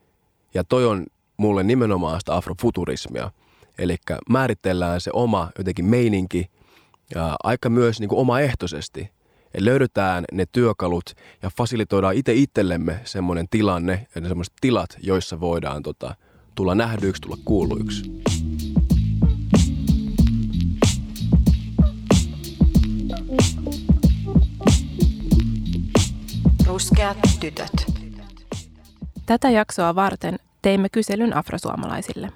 Ja 0.54 0.64
toi 0.64 0.86
on 0.86 1.06
mulle 1.38 1.64
nimenomaan 1.64 2.20
sitä 2.20 2.36
afrofuturismia. 2.36 3.32
Eli 3.78 3.96
määritellään 4.30 5.02
se 5.02 5.12
oma 5.14 5.50
jotenkin 5.58 5.86
meininki 5.86 6.46
ja 7.16 7.36
aika 7.44 7.70
myös 7.70 8.00
niin 8.00 8.10
kuin 8.10 8.20
omaehtoisesti. 8.20 9.10
Löydetään 9.58 10.26
ne 10.32 10.46
työkalut 10.52 11.14
ja 11.42 11.50
fasilitoidaan 11.58 12.16
itse 12.16 12.34
itsellemme 12.34 13.00
semmoinen 13.04 13.48
tilanne 13.50 14.08
ja 14.16 14.28
semmoiset 14.28 14.54
tilat, 14.62 14.90
joissa 15.04 15.40
voidaan 15.40 15.84
tota, 15.84 16.16
tulla 16.56 16.76
nähdyiksi, 16.76 17.22
tulla 17.22 17.38
kuulluiksi. 17.46 18.12
Ruskeat 26.66 27.18
tytöt. 27.40 27.72
Tätä 29.26 29.50
jaksoa 29.50 29.96
varten 29.96 30.40
teimme 30.62 30.90
kyselyn 30.90 31.36
afrosuomalaisille. 31.36 32.32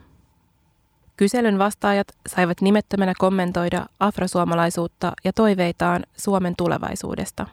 Kyselyn 1.18 1.60
vastaajat 1.60 2.08
saivat 2.28 2.62
nimettömänä 2.62 3.14
kommentoida 3.20 3.86
afrosuomalaisuutta 4.00 5.12
ja 5.24 5.34
toiveitaan 5.34 6.04
Suomen 6.18 6.56
tulevaisuudesta. 6.56 7.48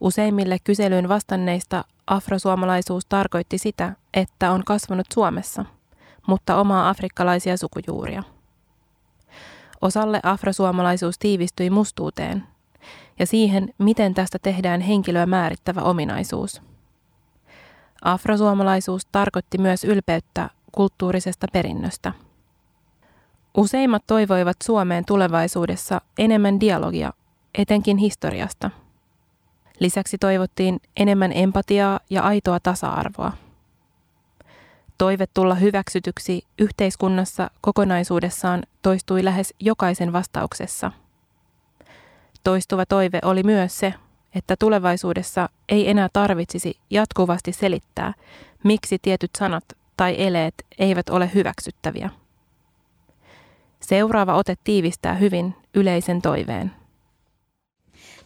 Useimmille 0.00 0.58
kyselyyn 0.64 1.08
vastanneista 1.08 1.84
afrosuomalaisuus 2.06 3.06
tarkoitti 3.06 3.58
sitä, 3.58 3.92
että 4.14 4.50
on 4.50 4.64
kasvanut 4.64 5.06
Suomessa, 5.14 5.64
mutta 6.26 6.56
omaa 6.56 6.88
afrikkalaisia 6.88 7.56
sukujuuria. 7.56 8.22
Osalle 9.82 10.20
afrosuomalaisuus 10.22 11.18
tiivistyi 11.18 11.70
mustuuteen– 11.70 12.46
ja 13.18 13.26
siihen, 13.26 13.74
miten 13.78 14.14
tästä 14.14 14.38
tehdään 14.38 14.80
henkilöä 14.80 15.26
määrittävä 15.26 15.80
ominaisuus. 15.80 16.62
Afrosuomalaisuus 18.02 19.06
tarkoitti 19.12 19.58
myös 19.58 19.84
ylpeyttä 19.84 20.50
kulttuurisesta 20.74 21.46
perinnöstä. 21.52 22.12
Useimmat 23.56 24.02
toivoivat 24.06 24.56
Suomeen 24.62 25.04
tulevaisuudessa 25.04 26.00
enemmän 26.18 26.60
dialogia, 26.60 27.12
etenkin 27.58 27.96
historiasta. 27.96 28.70
Lisäksi 29.80 30.18
toivottiin 30.18 30.80
enemmän 30.96 31.32
empatiaa 31.34 32.00
ja 32.10 32.22
aitoa 32.22 32.60
tasa-arvoa. 32.60 33.32
Toive 34.98 35.26
tulla 35.34 35.54
hyväksytyksi 35.54 36.42
yhteiskunnassa 36.58 37.50
kokonaisuudessaan 37.60 38.62
toistui 38.82 39.24
lähes 39.24 39.54
jokaisen 39.60 40.12
vastauksessa– 40.12 40.90
Toistuva 42.44 42.86
toive 42.86 43.18
oli 43.24 43.42
myös 43.42 43.78
se, 43.78 43.94
että 44.34 44.56
tulevaisuudessa 44.58 45.48
ei 45.68 45.90
enää 45.90 46.08
tarvitsisi 46.12 46.78
jatkuvasti 46.90 47.52
selittää, 47.52 48.14
miksi 48.64 48.98
tietyt 49.02 49.30
sanat 49.38 49.64
tai 49.96 50.14
eleet 50.18 50.54
eivät 50.78 51.08
ole 51.08 51.30
hyväksyttäviä. 51.34 52.10
Seuraava 53.80 54.34
ote 54.34 54.54
tiivistää 54.64 55.14
hyvin 55.14 55.54
yleisen 55.74 56.22
toiveen. 56.22 56.70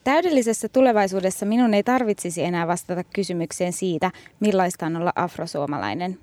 Täydellisessä 0.05 0.69
tulevaisuudessa 0.69 1.47
minun 1.47 1.75
ei 1.75 1.83
tarvitsisi 1.83 2.45
enää 2.45 2.67
vastata 2.67 3.05
kysymykseen 3.05 3.73
siitä, 3.73 4.11
millaista 4.41 4.87
on 4.87 4.97
olla 4.97 5.13
afrosuomalainen. 5.17 6.19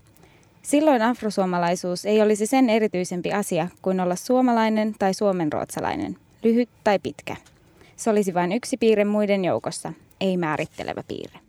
Silloin 0.62 1.02
afrosuomalaisuus 1.02 2.06
ei 2.06 2.22
olisi 2.22 2.48
sen 2.48 2.70
erityisempi 2.70 3.34
asia 3.34 3.68
kuin 3.82 4.00
olla 4.00 4.16
suomalainen 4.16 4.96
tai 5.00 5.14
suomenruotsalainen, 5.14 6.18
lyhyt 6.44 6.70
tai 6.84 7.00
pitkä. 7.00 7.36
Se 7.96 8.10
olisi 8.10 8.34
vain 8.34 8.52
yksi 8.52 8.78
piirre 8.78 9.06
muiden 9.06 9.46
joukossa, 9.46 9.94
ei 10.22 10.38
määrittelevä 10.38 11.04
piirre. 11.08 11.45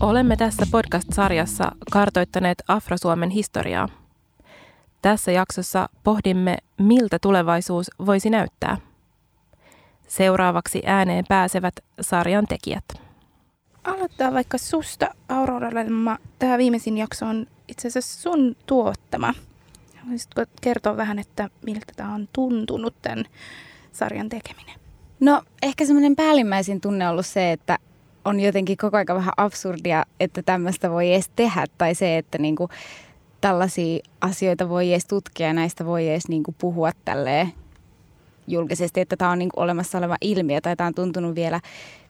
Olemme 0.00 0.36
tässä 0.36 0.66
podcast-sarjassa 0.70 1.72
kartoittaneet 1.90 2.62
Afrosuomen 2.68 3.30
historiaa. 3.30 3.88
Tässä 5.02 5.32
jaksossa 5.32 5.88
pohdimme, 6.04 6.56
miltä 6.78 7.18
tulevaisuus 7.18 7.90
voisi 8.06 8.30
näyttää. 8.30 8.76
Seuraavaksi 10.08 10.82
ääneen 10.86 11.24
pääsevät 11.28 11.74
sarjan 12.00 12.46
tekijät. 12.46 12.84
Aloittaa 13.84 14.32
vaikka 14.32 14.58
susta, 14.58 15.14
Aurora 15.28 15.70
Lemma. 15.74 16.18
Tämä 16.38 16.58
viimeisin 16.58 16.98
jakso 16.98 17.26
on 17.26 17.46
itse 17.68 17.88
asiassa 17.88 18.22
sun 18.22 18.56
tuottama. 18.66 19.34
Voisitko 20.08 20.44
kertoa 20.60 20.96
vähän, 20.96 21.18
että 21.18 21.50
miltä 21.66 21.92
tämä 21.96 22.14
on 22.14 22.28
tuntunut 22.32 22.94
tämän 23.02 23.24
sarjan 23.92 24.28
tekeminen? 24.28 24.80
No 25.20 25.42
ehkä 25.62 25.84
semmoinen 25.86 26.16
päällimmäisin 26.16 26.80
tunne 26.80 27.06
on 27.06 27.12
ollut 27.12 27.26
se, 27.26 27.52
että 27.52 27.78
on 28.24 28.40
jotenkin 28.40 28.76
koko 28.76 28.96
ajan 28.96 29.16
vähän 29.16 29.34
absurdia, 29.36 30.04
että 30.20 30.42
tämmöistä 30.42 30.90
voi 30.90 31.12
edes 31.12 31.30
tehdä. 31.36 31.66
Tai 31.78 31.94
se, 31.94 32.18
että 32.18 32.38
niinku 32.38 32.68
tällaisia 33.40 33.98
asioita 34.20 34.68
voi 34.68 34.92
edes 34.92 35.06
tutkia 35.06 35.46
ja 35.46 35.52
näistä 35.52 35.86
voi 35.86 36.08
edes 36.08 36.28
niinku 36.28 36.54
puhua 36.58 36.90
tälleen 37.04 37.52
julkisesti, 38.46 39.00
että 39.00 39.16
tämä 39.16 39.30
on 39.30 39.38
niinku 39.38 39.60
olemassa 39.60 39.98
oleva 39.98 40.16
ilmiö 40.20 40.60
tai 40.60 40.76
tämä 40.76 40.86
on 40.86 40.94
tuntunut 40.94 41.34
vielä 41.34 41.60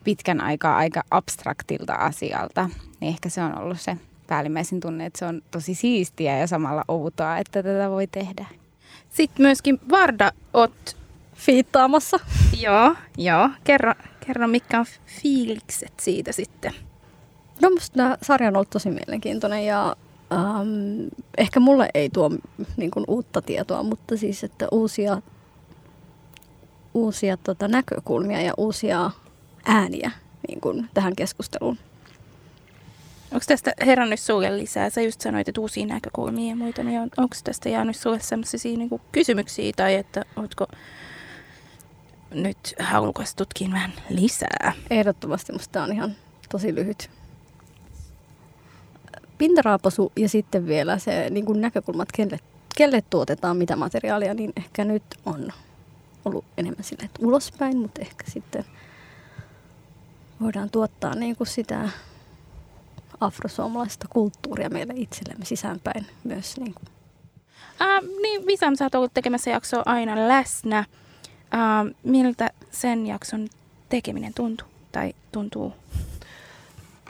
pitkän 0.04 0.40
aikaa 0.40 0.76
aika 0.76 1.02
abstraktilta 1.10 1.94
asialta. 1.94 2.70
Niin 3.00 3.08
ehkä 3.08 3.28
se 3.28 3.42
on 3.42 3.58
ollut 3.58 3.80
se 3.80 3.96
päällimmäisin 4.26 4.80
tunne, 4.80 5.06
että 5.06 5.18
se 5.18 5.26
on 5.26 5.42
tosi 5.50 5.74
siistiä 5.74 6.38
ja 6.38 6.46
samalla 6.46 6.84
outoa, 6.88 7.38
että 7.38 7.62
tätä 7.62 7.90
voi 7.90 8.06
tehdä. 8.06 8.46
Sitten 9.10 9.46
myöskin 9.46 9.80
Varda, 9.90 10.32
oot 10.54 10.96
fiittaamassa. 11.34 12.20
Joo, 12.60 12.94
joo. 13.18 13.50
Kerro, 13.64 13.94
kerro 14.26 14.48
mitkä 14.48 14.78
on 14.78 14.86
fiilikset 15.22 15.92
siitä 16.00 16.32
sitten. 16.32 16.72
No 17.62 17.70
musta 17.70 17.96
tämä 17.96 18.16
sarja 18.22 18.48
on 18.48 18.56
ollut 18.56 18.70
tosi 18.70 18.90
mielenkiintoinen 18.90 19.66
ja 19.66 19.96
ähm, 20.32 21.08
ehkä 21.38 21.60
mulle 21.60 21.88
ei 21.94 22.10
tuo 22.10 22.30
niin 22.76 22.90
kuin, 22.90 23.04
uutta 23.08 23.42
tietoa, 23.42 23.82
mutta 23.82 24.16
siis 24.16 24.44
että 24.44 24.68
uusia, 24.72 25.22
uusia 26.94 27.36
tota, 27.36 27.68
näkökulmia 27.68 28.40
ja 28.40 28.54
uusia 28.56 29.10
ääniä 29.64 30.10
niin 30.48 30.60
kuin, 30.60 30.88
tähän 30.94 31.16
keskusteluun. 31.16 31.78
Onko 33.32 33.44
tästä 33.48 33.72
herännyt 33.86 34.20
sulle 34.20 34.58
lisää? 34.58 34.90
Sä 34.90 35.00
just 35.02 35.20
sanoit, 35.20 35.48
että 35.48 35.60
uusia 35.60 35.86
näkökulmia 35.86 36.48
ja 36.48 36.56
muita, 36.56 36.82
niin 36.82 37.00
on, 37.00 37.10
onko 37.16 37.36
tästä 37.44 37.68
jäänyt 37.68 37.96
sulle 37.96 38.20
sellaisia 38.20 38.78
niin 38.78 39.00
kysymyksiä 39.12 39.72
tai 39.76 39.94
että 39.94 40.24
ootko 40.36 40.66
nyt 42.34 42.74
halukas 42.78 43.34
tutkin 43.34 43.72
vähän 43.72 43.92
lisää? 44.08 44.72
Ehdottomasti 44.90 45.52
musta 45.52 45.82
on 45.82 45.92
ihan 45.92 46.14
tosi 46.50 46.74
lyhyt 46.74 47.10
pintaraapasu 49.38 50.12
ja 50.16 50.28
sitten 50.28 50.66
vielä 50.66 50.98
se 50.98 51.30
niin 51.30 51.46
kuin 51.46 51.60
näkökulmat, 51.60 52.08
kelle, 52.12 52.38
kelle 52.76 53.02
tuotetaan 53.10 53.56
mitä 53.56 53.76
materiaalia, 53.76 54.34
niin 54.34 54.52
ehkä 54.56 54.84
nyt 54.84 55.02
on 55.26 55.52
ollut 56.24 56.44
enemmän 56.58 56.84
sille, 56.84 57.04
että 57.04 57.26
ulospäin, 57.26 57.78
mutta 57.78 58.00
ehkä 58.00 58.24
sitten 58.30 58.64
voidaan 60.40 60.70
tuottaa 60.70 61.14
niin 61.14 61.36
kuin 61.36 61.46
sitä 61.46 61.88
afrosuomalaista 63.20 64.06
kulttuuria 64.10 64.70
meille 64.70 64.94
itsellemme 64.96 65.44
sisäänpäin 65.44 66.06
myös. 66.24 66.56
Niin, 66.56 66.74
kuin. 66.74 66.88
Äh, 67.82 68.02
niin 68.22 68.46
Visam, 68.46 68.76
sä 68.76 68.84
oot 68.84 68.94
ollut 68.94 69.14
tekemässä 69.14 69.50
jaksoa 69.50 69.82
aina 69.86 70.28
läsnä. 70.28 70.84
Äh, 71.54 71.94
miltä 72.04 72.50
sen 72.70 73.06
jakson 73.06 73.48
tekeminen 73.88 74.34
tuntuu 74.34 74.68
tai 74.92 75.14
tuntuu? 75.32 75.72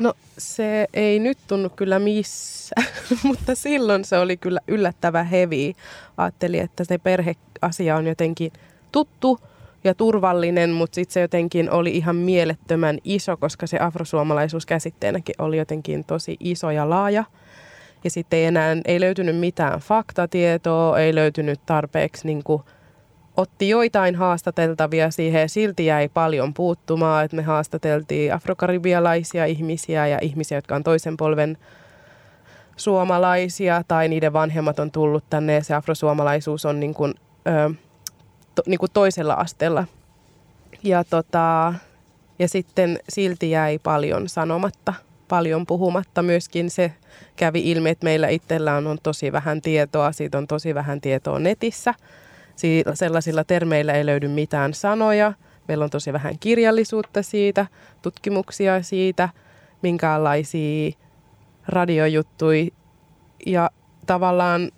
No 0.00 0.14
se 0.38 0.86
ei 0.94 1.18
nyt 1.18 1.38
tunnu 1.46 1.68
kyllä 1.68 1.98
missään, 1.98 2.86
mutta 3.24 3.54
silloin 3.54 4.04
se 4.04 4.18
oli 4.18 4.36
kyllä 4.36 4.60
yllättävä 4.68 5.22
hevi. 5.22 5.76
Ajattelin, 6.16 6.60
että 6.60 6.84
se 6.84 6.98
perheasia 6.98 7.96
on 7.96 8.06
jotenkin 8.06 8.52
tuttu 8.92 9.40
ja 9.84 9.94
turvallinen, 9.94 10.70
mutta 10.70 10.94
sitten 10.94 11.12
se 11.12 11.20
jotenkin 11.20 11.70
oli 11.70 11.96
ihan 11.96 12.16
mielettömän 12.16 12.98
iso, 13.04 13.36
koska 13.36 13.66
se 13.66 13.78
afrosuomalaisuus 13.78 14.66
käsitteenäkin 14.66 15.34
oli 15.38 15.56
jotenkin 15.56 16.04
tosi 16.04 16.36
iso 16.40 16.70
ja 16.70 16.90
laaja. 16.90 17.24
Ja 18.04 18.10
sitten 18.10 18.38
ei 18.38 18.44
enää 18.44 18.76
ei 18.84 19.00
löytynyt 19.00 19.36
mitään 19.36 19.80
faktatietoa, 19.80 20.98
ei 20.98 21.14
löytynyt 21.14 21.60
tarpeeksi 21.66 22.26
niin 22.26 22.44
kuin, 22.44 22.62
otti 23.36 23.68
joitain 23.68 24.14
haastateltavia 24.14 25.10
siihen 25.10 25.40
ja 25.40 25.48
silti 25.48 25.86
jäi 25.86 26.08
paljon 26.08 26.54
puuttumaan, 26.54 27.24
että 27.24 27.36
me 27.36 27.42
haastateltiin 27.42 28.34
afrokaribialaisia 28.34 29.44
ihmisiä 29.44 30.06
ja 30.06 30.18
ihmisiä, 30.22 30.58
jotka 30.58 30.76
on 30.76 30.84
toisen 30.84 31.16
polven 31.16 31.58
suomalaisia 32.76 33.82
tai 33.88 34.08
niiden 34.08 34.32
vanhemmat 34.32 34.78
on 34.78 34.90
tullut 34.90 35.24
tänne 35.30 35.54
ja 35.54 35.64
se 35.64 35.74
afrosuomalaisuus 35.74 36.64
on 36.64 36.80
niin 36.80 36.94
kuin, 36.94 37.14
ö, 37.46 37.74
to, 38.54 38.62
niin 38.66 38.78
kuin 38.78 38.92
toisella 38.92 39.34
asteella. 39.34 39.84
Ja, 40.82 41.04
tota, 41.04 41.74
ja 42.38 42.48
sitten 42.48 42.98
silti 43.08 43.50
jäi 43.50 43.78
paljon 43.78 44.28
sanomatta, 44.28 44.94
paljon 45.28 45.66
puhumatta. 45.66 46.22
Myöskin 46.22 46.70
se 46.70 46.92
kävi 47.36 47.70
ilmi, 47.70 47.90
että 47.90 48.04
meillä 48.04 48.28
itsellään 48.28 48.86
on 48.86 48.98
tosi 49.02 49.32
vähän 49.32 49.62
tietoa, 49.62 50.12
siitä 50.12 50.38
on 50.38 50.46
tosi 50.46 50.74
vähän 50.74 51.00
tietoa 51.00 51.38
netissä– 51.38 51.94
sellaisilla 52.94 53.44
termeillä 53.44 53.92
ei 53.92 54.06
löydy 54.06 54.28
mitään 54.28 54.74
sanoja. 54.74 55.32
Meillä 55.68 55.84
on 55.84 55.90
tosi 55.90 56.12
vähän 56.12 56.38
kirjallisuutta 56.38 57.22
siitä, 57.22 57.66
tutkimuksia 58.02 58.82
siitä, 58.82 59.28
minkäänlaisia 59.82 60.90
radiojuttuja. 61.68 62.66
Ja 63.46 63.70
tavallaan 64.06 64.70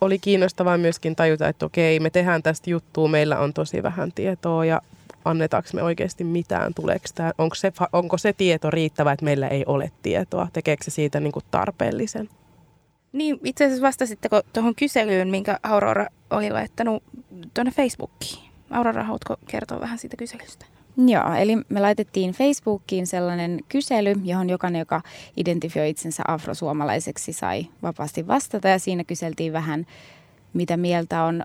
oli 0.00 0.18
kiinnostavaa 0.18 0.78
myöskin 0.78 1.16
tajuta, 1.16 1.48
että 1.48 1.66
okei, 1.66 2.00
me 2.00 2.10
tehdään 2.10 2.42
tästä 2.42 2.70
juttua, 2.70 3.08
meillä 3.08 3.38
on 3.38 3.52
tosi 3.52 3.82
vähän 3.82 4.12
tietoa 4.12 4.64
ja 4.64 4.82
annetaanko 5.24 5.68
me 5.72 5.82
oikeasti 5.82 6.24
mitään, 6.24 6.74
tuleeko 6.74 7.06
tämä, 7.14 7.32
onko, 7.38 7.54
se, 7.54 7.72
onko 7.92 8.18
se 8.18 8.32
tieto 8.32 8.70
riittävä, 8.70 9.12
että 9.12 9.24
meillä 9.24 9.48
ei 9.48 9.64
ole 9.66 9.90
tietoa, 10.02 10.48
tekeekö 10.52 10.84
se 10.84 10.90
siitä 10.90 11.20
niin 11.20 11.32
kuin 11.32 11.44
tarpeellisen? 11.50 12.28
Niin, 13.18 13.40
itse 13.44 13.64
asiassa 13.64 13.86
vastasitteko 13.86 14.42
tuohon 14.52 14.74
kyselyyn, 14.74 15.28
minkä 15.28 15.58
Aurora 15.62 16.06
oli 16.30 16.50
laittanut 16.50 17.02
tuonne 17.54 17.70
Facebookiin. 17.70 18.48
Aurora, 18.70 19.04
haluatko 19.04 19.36
kertoa 19.46 19.80
vähän 19.80 19.98
siitä 19.98 20.16
kyselystä? 20.16 20.66
Joo, 21.06 21.34
eli 21.34 21.56
me 21.68 21.80
laitettiin 21.80 22.32
Facebookiin 22.32 23.06
sellainen 23.06 23.60
kysely, 23.68 24.12
johon 24.24 24.50
jokainen, 24.50 24.78
joka 24.78 25.02
identifioi 25.36 25.90
itsensä 25.90 26.22
afrosuomalaiseksi, 26.28 27.32
sai 27.32 27.66
vapaasti 27.82 28.26
vastata. 28.26 28.68
Ja 28.68 28.78
siinä 28.78 29.04
kyseltiin 29.04 29.52
vähän, 29.52 29.86
mitä 30.52 30.76
mieltä 30.76 31.22
on 31.22 31.42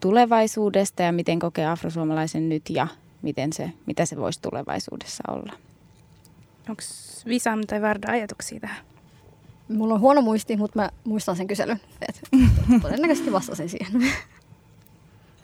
tulevaisuudesta 0.00 1.02
ja 1.02 1.12
miten 1.12 1.38
kokee 1.38 1.66
afrosuomalaisen 1.66 2.48
nyt 2.48 2.70
ja 2.70 2.86
miten 3.22 3.52
se, 3.52 3.72
mitä 3.86 4.06
se 4.06 4.16
voisi 4.16 4.42
tulevaisuudessa 4.42 5.22
olla. 5.28 5.52
Onko 6.68 6.82
Visam 7.26 7.60
tai 7.66 7.82
Varda 7.82 8.12
ajatuksia 8.12 8.60
tähän? 8.60 8.91
Mulla 9.72 9.94
on 9.94 10.00
huono 10.00 10.22
muisti, 10.22 10.56
mutta 10.56 10.78
mä 10.78 10.90
muistan 11.04 11.36
sen 11.36 11.46
kyselyn. 11.46 11.80
Et 12.08 12.20
todennäköisesti 12.82 13.32
vastasin 13.32 13.68
siihen. 13.68 13.92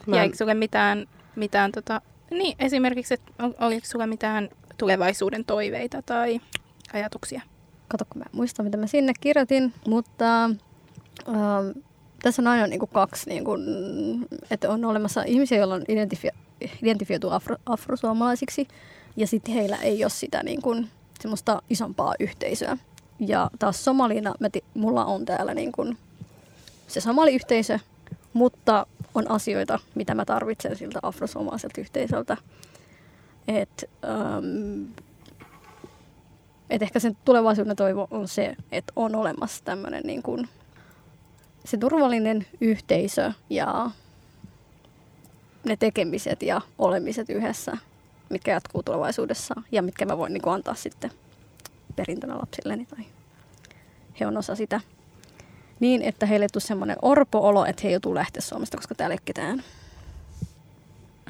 Mä... 0.06 0.16
Jäikö 0.16 0.36
sulle 0.36 0.54
mitään, 0.54 1.06
mitään 1.36 1.72
tota, 1.72 2.00
niin 2.30 2.56
esimerkiksi, 2.58 3.14
että 3.14 3.32
oliko 3.60 3.86
sulle 3.86 4.06
mitään 4.06 4.48
tulevaisuuden 4.78 5.44
toiveita 5.44 6.02
tai 6.02 6.40
ajatuksia? 6.92 7.40
Kato, 7.88 8.04
kun 8.04 8.18
mä 8.18 8.24
muistan, 8.32 8.66
mitä 8.66 8.76
mä 8.76 8.86
sinne 8.86 9.12
kirjoitin, 9.20 9.74
mutta 9.86 10.44
äh, 10.44 11.82
tässä 12.22 12.42
on 12.42 12.46
aina 12.46 12.66
niin 12.66 12.80
kuin 12.80 12.90
kaksi, 12.92 13.28
niin 13.28 13.44
kuin, 13.44 13.62
että 14.50 14.70
on 14.70 14.84
olemassa 14.84 15.22
ihmisiä, 15.22 15.58
joilla 15.58 15.74
on 15.74 15.82
identifi- 15.82 16.36
identifioitu 16.82 17.30
afro, 17.30 17.56
afrosuomalaisiksi, 17.66 18.68
ja 19.16 19.26
sitten 19.26 19.54
heillä 19.54 19.76
ei 19.76 20.04
ole 20.04 20.10
sitä 20.10 20.42
niin 20.42 20.62
kuin, 20.62 20.88
semmoista 21.20 21.62
isompaa 21.70 22.14
yhteisöä. 22.20 22.76
Ja 23.18 23.50
taas 23.58 23.84
somalina 23.84 24.34
mä 24.40 24.50
ti- 24.50 24.64
mulla 24.74 25.04
on 25.04 25.24
täällä 25.24 25.54
niin 25.54 25.72
kuin 25.72 25.98
se 26.88 27.00
somaliyhteisö, 27.00 27.78
mutta 28.32 28.86
on 29.14 29.30
asioita, 29.30 29.78
mitä 29.94 30.14
mä 30.14 30.24
tarvitsen 30.24 30.76
siltä 30.76 30.98
afrosuomalaiselta 31.02 31.80
yhteisöltä. 31.80 32.36
Et, 33.48 33.90
ähm, 34.04 34.84
et 36.70 36.82
ehkä 36.82 37.00
sen 37.00 37.16
tulevaisuuden 37.24 37.76
toivo 37.76 38.08
on 38.10 38.28
se, 38.28 38.56
että 38.72 38.92
on 38.96 39.14
olemassa 39.14 39.64
tämmöinen 39.64 40.02
niin 40.04 40.22
kuin 40.22 40.48
se 41.64 41.76
turvallinen 41.76 42.46
yhteisö 42.60 43.32
ja 43.50 43.90
ne 45.64 45.76
tekemiset 45.76 46.42
ja 46.42 46.60
olemiset 46.78 47.30
yhdessä, 47.30 47.76
mitkä 48.30 48.50
jatkuu 48.50 48.82
tulevaisuudessa 48.82 49.54
ja 49.72 49.82
mitkä 49.82 50.06
mä 50.06 50.18
voin 50.18 50.32
niin 50.32 50.42
kuin 50.42 50.54
antaa 50.54 50.74
sitten 50.74 51.10
perintönä 51.98 52.38
lapsilleni 52.38 52.86
tai 52.86 53.04
he 54.20 54.26
on 54.26 54.36
osa 54.36 54.54
sitä. 54.54 54.80
Niin, 55.80 56.02
että 56.02 56.26
heille 56.26 56.44
ei 56.44 56.48
tule 56.52 56.62
semmoinen 56.62 56.96
orpo-olo, 57.02 57.64
että 57.64 57.82
he 57.84 57.90
joutuu 57.90 58.14
lähteä 58.14 58.42
Suomesta, 58.42 58.76
koska 58.76 58.94
täällä 58.94 59.14
ei 59.14 59.18
ketään. 59.24 59.62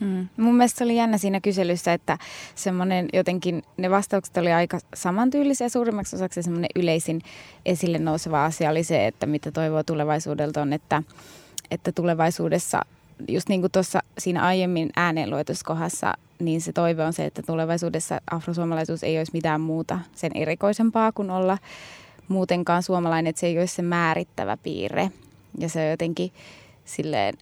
Mm. 0.01 0.29
Mun 0.37 0.55
mielestä 0.55 0.79
se 0.79 0.85
oli 0.85 0.97
jännä 0.97 1.19
siinä 1.19 1.41
kyselyssä, 1.41 1.93
että 1.93 2.19
semmoinen 2.55 3.09
jotenkin, 3.13 3.63
ne 3.77 3.91
vastaukset 3.91 4.37
oli 4.37 4.53
aika 4.53 4.79
samantyylisiä. 4.95 5.69
Suurimmaksi 5.69 6.17
osaksi 6.17 6.43
semmoinen 6.43 6.71
yleisin 6.77 7.21
esille 7.67 7.99
nouseva 7.99 8.45
asia 8.45 8.71
oli 8.71 8.85
se, 8.85 9.07
että 9.07 9.27
mitä 9.27 9.53
toivoo 9.53 9.83
tulevaisuudelta 9.83 10.63
on, 10.63 10.73
että, 10.73 11.03
että 11.71 11.93
tulevaisuudessa, 11.93 12.83
just 13.29 13.49
niin 13.49 13.61
kuin 13.61 13.73
tuossa 13.73 14.01
siinä 14.19 14.43
aiemmin 14.43 14.91
ääneen 14.97 15.31
niin 16.39 16.61
se 16.61 16.73
toive 16.73 17.05
on 17.05 17.13
se, 17.13 17.25
että 17.25 17.43
tulevaisuudessa 17.43 18.21
afrosuomalaisuus 18.31 19.03
ei 19.03 19.19
olisi 19.19 19.33
mitään 19.33 19.61
muuta 19.61 19.99
sen 20.15 20.31
erikoisempaa 20.35 21.13
kuin 21.13 21.31
olla 21.31 21.59
muutenkaan 22.29 22.83
suomalainen, 22.83 23.31
että 23.31 23.41
se 23.41 23.47
ei 23.47 23.59
olisi 23.59 23.75
se 23.75 23.83
määrittävä 23.83 24.57
piirre. 24.57 25.11
Ja 25.59 25.69
se 25.69 25.85
on 25.85 25.91
jotenkin 25.91 26.33
silleen 26.85 27.35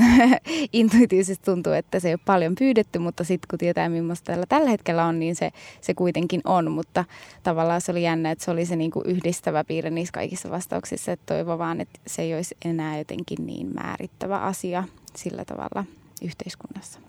intuitiivisesti 0.72 1.44
tuntuu, 1.44 1.72
että 1.72 2.00
se 2.00 2.08
ei 2.08 2.14
ole 2.14 2.20
paljon 2.24 2.54
pyydetty, 2.58 2.98
mutta 2.98 3.24
sitten 3.24 3.46
kun 3.50 3.58
tietää, 3.58 3.88
millaista 3.88 4.32
tällä, 4.32 4.46
tällä 4.48 4.70
hetkellä 4.70 5.04
on, 5.04 5.18
niin 5.18 5.36
se, 5.36 5.50
se 5.80 5.94
kuitenkin 5.94 6.40
on. 6.44 6.70
Mutta 6.70 7.04
tavallaan 7.42 7.80
se 7.80 7.92
oli 7.92 8.02
jännä, 8.02 8.30
että 8.30 8.44
se 8.44 8.50
oli 8.50 8.66
se 8.66 8.76
niinku 8.76 9.02
yhdistävä 9.04 9.64
piirre 9.64 9.90
niissä 9.90 10.12
kaikissa 10.12 10.50
vastauksissa, 10.50 11.12
että 11.12 11.34
toivo 11.34 11.58
vaan, 11.58 11.80
että 11.80 12.00
se 12.06 12.22
ei 12.22 12.34
olisi 12.34 12.56
enää 12.64 12.98
jotenkin 12.98 13.46
niin 13.46 13.70
määrittävä 13.74 14.38
asia 14.38 14.84
sillä 15.16 15.44
tavalla 15.44 15.84
yhteiskunnassa. 16.22 17.00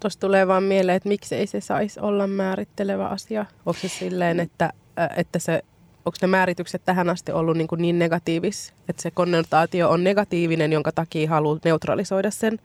Tuossa 0.00 0.20
tulee 0.20 0.46
vaan 0.46 0.62
mieleen, 0.62 0.96
että 0.96 1.08
miksei 1.08 1.46
se 1.46 1.60
saisi 1.60 2.00
olla 2.00 2.26
määrittelevä 2.26 3.06
asia. 3.06 3.46
Onko 3.66 3.80
se 3.80 3.88
silleen, 3.88 4.40
että, 4.40 4.72
että 5.16 5.38
se 5.38 5.62
onko 6.04 6.16
ne 6.22 6.28
määritykset 6.28 6.82
tähän 6.84 7.08
asti 7.08 7.32
ollut 7.32 7.56
niin, 7.56 7.68
niin 7.76 7.98
negatiivis, 7.98 8.72
että 8.88 9.02
se 9.02 9.10
konnotaatio 9.10 9.90
on 9.90 10.04
negatiivinen, 10.04 10.72
jonka 10.72 10.92
takia 10.92 11.30
haluaa 11.30 11.58
neutralisoida 11.64 12.30
sen, 12.30 12.58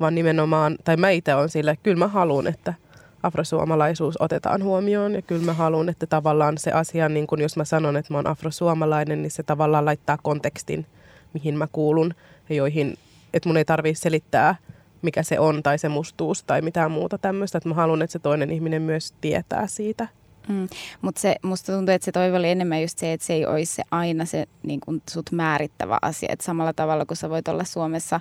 vaan 0.00 0.14
nimenomaan, 0.14 0.76
tai 0.84 0.96
mä 0.96 1.10
itse 1.10 1.34
on 1.34 1.48
sille, 1.48 1.70
että 1.70 1.82
kyllä 1.82 1.98
mä 1.98 2.08
haluan, 2.08 2.46
että 2.46 2.74
afrosuomalaisuus 3.22 4.20
otetaan 4.20 4.62
huomioon 4.62 5.14
ja 5.14 5.22
kyllä 5.22 5.44
mä 5.44 5.52
haluan, 5.52 5.88
että 5.88 6.06
tavallaan 6.06 6.58
se 6.58 6.72
asia, 6.72 7.08
niin 7.08 7.26
kun 7.26 7.40
jos 7.40 7.56
mä 7.56 7.64
sanon, 7.64 7.96
että 7.96 8.14
mä 8.14 8.18
oon 8.18 8.26
afrosuomalainen, 8.26 9.22
niin 9.22 9.30
se 9.30 9.42
tavallaan 9.42 9.84
laittaa 9.84 10.18
kontekstin, 10.22 10.86
mihin 11.34 11.58
mä 11.58 11.66
kuulun 11.72 12.14
ja 12.48 12.54
joihin, 12.54 12.98
että 13.34 13.48
mun 13.48 13.56
ei 13.56 13.64
tarvitse 13.64 14.00
selittää, 14.00 14.54
mikä 15.02 15.22
se 15.22 15.40
on 15.40 15.62
tai 15.62 15.78
se 15.78 15.88
mustuus 15.88 16.42
tai 16.44 16.62
mitään 16.62 16.90
muuta 16.90 17.18
tämmöistä, 17.18 17.58
että 17.58 17.68
mä 17.68 17.74
haluan, 17.74 18.02
että 18.02 18.12
se 18.12 18.18
toinen 18.18 18.50
ihminen 18.50 18.82
myös 18.82 19.14
tietää 19.20 19.66
siitä– 19.66 20.08
Mm. 20.48 20.68
Mutta 21.02 21.20
se, 21.20 21.36
musta 21.42 21.72
tuntuu, 21.72 21.94
että 21.94 22.04
se 22.04 22.12
toivo 22.12 22.36
oli 22.36 22.50
enemmän 22.50 22.82
just 22.82 22.98
se, 22.98 23.12
että 23.12 23.26
se 23.26 23.32
ei 23.32 23.46
olisi 23.46 23.74
se 23.74 23.82
aina 23.90 24.24
se 24.24 24.46
niin 24.62 24.80
kun 24.80 25.02
sut 25.10 25.32
määrittävä 25.32 25.98
asia. 26.02 26.28
Että 26.32 26.44
samalla 26.44 26.72
tavalla, 26.72 27.06
kun 27.06 27.16
sä 27.16 27.30
voit 27.30 27.48
olla 27.48 27.64
Suomessa 27.64 28.20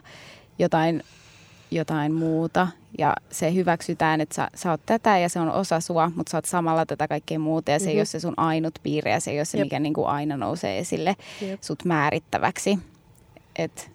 jotain, 0.59 1.03
jotain 1.71 2.13
muuta 2.13 2.67
ja 2.97 3.13
se 3.31 3.53
hyväksytään, 3.53 4.21
että 4.21 4.35
sä, 4.35 4.47
sä 4.55 4.71
oot 4.71 4.81
tätä 4.85 5.17
ja 5.17 5.29
se 5.29 5.39
on 5.39 5.51
osa 5.51 5.79
sua, 5.79 6.11
mutta 6.15 6.31
sä 6.31 6.37
oot 6.37 6.45
samalla 6.45 6.85
tätä 6.85 7.07
kaikkea 7.07 7.39
muuta 7.39 7.71
ja 7.71 7.79
se 7.79 7.85
mm-hmm. 7.85 7.89
ei 7.89 7.95
mhm. 7.95 7.99
ole 7.99 8.05
se 8.05 8.19
sun 8.19 8.33
ainut 8.37 8.79
piirre 8.83 9.11
ja 9.11 9.19
se 9.19 9.31
ei 9.31 9.39
ole 9.39 9.45
se, 9.45 9.57
Jep. 9.57 9.65
mikä 9.65 9.79
niin 9.79 9.93
kuin 9.93 10.07
aina 10.07 10.37
nousee 10.37 10.79
esille 10.79 11.15
Jep. 11.41 11.61
sut 11.61 11.85
määrittäväksi. 11.85 12.79
Et, 13.55 13.91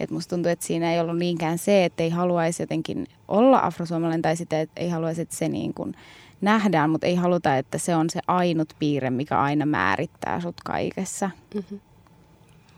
et 0.00 0.10
musta 0.10 0.30
tuntuu, 0.30 0.52
että 0.52 0.66
siinä 0.66 0.92
ei 0.92 1.00
ollut 1.00 1.18
niinkään 1.18 1.58
se, 1.58 1.84
että 1.84 2.02
ei 2.02 2.10
haluaisi 2.10 2.62
jotenkin 2.62 3.06
olla 3.28 3.60
afrosuomalainen 3.62 4.22
tai 4.22 4.36
sitä, 4.36 4.60
että 4.60 4.80
ei 4.80 4.88
haluaisi, 4.88 5.22
että 5.22 5.36
se 5.36 5.48
niin 5.48 5.74
kuin– 5.74 5.94
nähdään, 6.40 6.90
mutta 6.90 7.06
ei 7.06 7.14
haluta, 7.14 7.56
että 7.56 7.78
se 7.78 7.96
on 7.96 8.10
se 8.10 8.20
ainut 8.26 8.74
piirre, 8.78 9.10
mikä 9.10 9.40
aina 9.40 9.66
määrittää 9.66 10.40
sut 10.40 10.60
kaikessa. 10.64 11.30
Mm-hmm. 11.54 11.80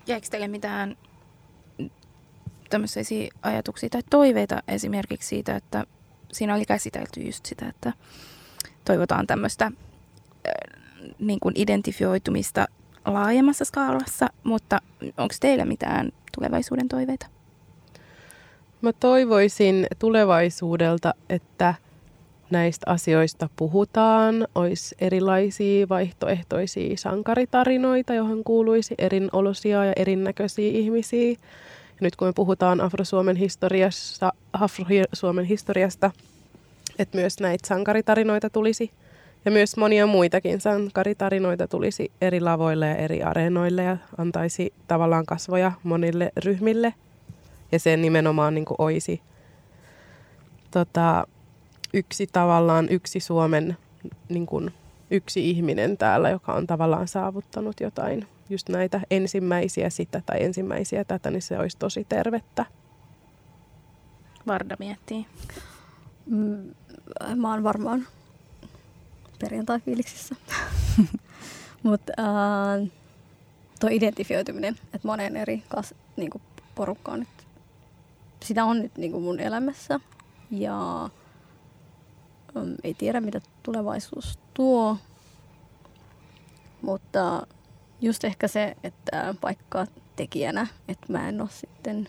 Jäikö 0.07 0.27
teille 0.31 0.48
mitään 0.48 0.96
tämmöisiä 2.70 3.29
ajatuksia 3.42 3.88
tai 3.88 4.03
toiveita 4.11 4.62
esimerkiksi 4.68 5.29
siitä, 5.29 5.57
että 5.57 5.85
siinä 6.33 6.55
oli 6.55 6.64
käsitelty 6.64 7.20
just 7.20 7.46
sitä, 7.46 7.68
että 7.68 7.92
toivotaan 8.85 9.27
tämmöistä 9.27 9.64
äh, 9.64 9.72
niin 11.18 11.40
kuin 11.40 11.55
identifioitumista 11.57 12.66
laajemmassa 13.05 13.64
skaalassa, 13.64 14.27
mutta 14.44 14.79
onko 15.16 15.35
teillä 15.40 15.64
mitään 15.64 16.12
tulevaisuuden 16.35 16.88
toiveita? 16.88 17.27
Mä 18.83 18.92
toivoisin 18.92 19.87
tulevaisuudelta, 19.98 21.14
että– 21.29 21.75
näistä 22.52 22.90
asioista 22.90 23.48
puhutaan, 23.56 24.48
olisi 24.54 24.94
erilaisia 25.00 25.88
vaihtoehtoisia 25.88 26.96
sankaritarinoita, 26.96 28.14
johon 28.14 28.44
kuuluisi 28.44 28.94
erinolosia 28.98 29.84
ja 29.84 29.92
erinäköisiä 29.96 30.70
ihmisiä. 30.70 31.30
Ja 31.30 31.36
nyt 32.00 32.16
kun 32.16 32.28
me 32.28 32.32
puhutaan 32.32 32.80
Afro-Suomen 32.80 33.36
historiassa, 33.36 34.32
Afro-Suomen 34.52 35.44
historiasta, 35.44 36.10
että 36.98 37.18
myös 37.18 37.40
näitä 37.40 37.68
sankaritarinoita 37.68 38.50
tulisi 38.50 38.90
ja 39.44 39.50
myös 39.50 39.76
monia 39.76 40.06
muitakin 40.06 40.60
sankaritarinoita 40.60 41.68
tulisi 41.68 42.12
eri 42.20 42.40
lavoille 42.40 42.86
ja 42.86 42.96
eri 42.96 43.22
areenoille 43.22 43.82
ja 43.82 43.96
antaisi 44.18 44.72
tavallaan 44.88 45.26
kasvoja 45.26 45.72
monille 45.82 46.32
ryhmille. 46.44 46.94
Ja 47.72 47.78
se 47.78 47.96
nimenomaan 47.96 48.54
niin 48.54 48.64
kuin 48.64 48.76
olisi 48.78 49.20
tota, 50.70 51.26
yksi 51.92 52.26
tavallaan 52.26 52.88
yksi 52.88 53.20
Suomen 53.20 53.76
niin 54.28 54.46
kuin, 54.46 54.70
yksi 55.11 55.50
ihminen 55.50 55.96
täällä, 55.96 56.31
joka 56.31 56.52
on 56.52 56.66
tavallaan 56.66 57.09
saavuttanut 57.09 57.81
jotain, 57.81 58.26
just 58.50 58.68
näitä 58.68 59.00
ensimmäisiä 59.11 59.90
sitä 59.90 60.22
tai 60.26 60.42
ensimmäisiä 60.42 61.05
tätä, 61.05 61.31
niin 61.31 61.42
se 61.42 61.59
olisi 61.59 61.78
tosi 61.78 62.07
tervettä. 62.09 62.66
Varda 64.46 64.76
miettii. 64.78 65.26
Mm, 66.26 66.74
mä 67.37 67.50
oon 67.50 67.62
varmaan 67.62 68.07
perjantai-fiiliksissä. 69.38 70.35
Mutta 71.83 72.12
äh, 72.18 72.90
tuo 73.81 73.90
identifioituminen, 73.92 74.74
että 74.85 75.09
monen 75.09 75.37
eri 75.37 75.62
kas, 75.68 75.94
niinku, 76.16 76.40
porukkaan 76.74 77.20
nyt, 77.20 77.28
sitä 78.42 78.64
on 78.64 78.83
nyt 78.83 78.96
niinku 78.96 79.20
mun 79.20 79.40
elämässä. 79.40 80.00
Ja 80.50 81.09
ei 82.84 82.94
tiedä, 82.94 83.20
mitä 83.20 83.40
tulevaisuus 83.62 84.38
tuo, 84.54 84.96
mutta 86.82 87.46
just 88.00 88.24
ehkä 88.24 88.48
se, 88.48 88.76
että 88.84 89.34
vaikka 89.42 89.86
tekijänä, 90.16 90.66
että 90.88 91.12
mä 91.12 91.28
en 91.28 91.40
ole 91.40 91.50
sitten 91.50 92.08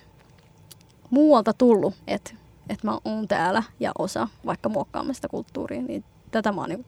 muualta 1.09 1.53
tullut, 1.53 1.93
että, 2.07 2.31
että 2.69 2.87
mä 2.87 2.99
oon 3.05 3.27
täällä 3.27 3.63
ja 3.79 3.91
osa 3.97 4.27
vaikka 4.45 4.69
muokkaamista 4.69 5.29
kulttuuria, 5.29 5.81
niin 5.81 6.03
tätä 6.31 6.51
mä 6.51 6.61
oon 6.61 6.69
niin 6.69 6.85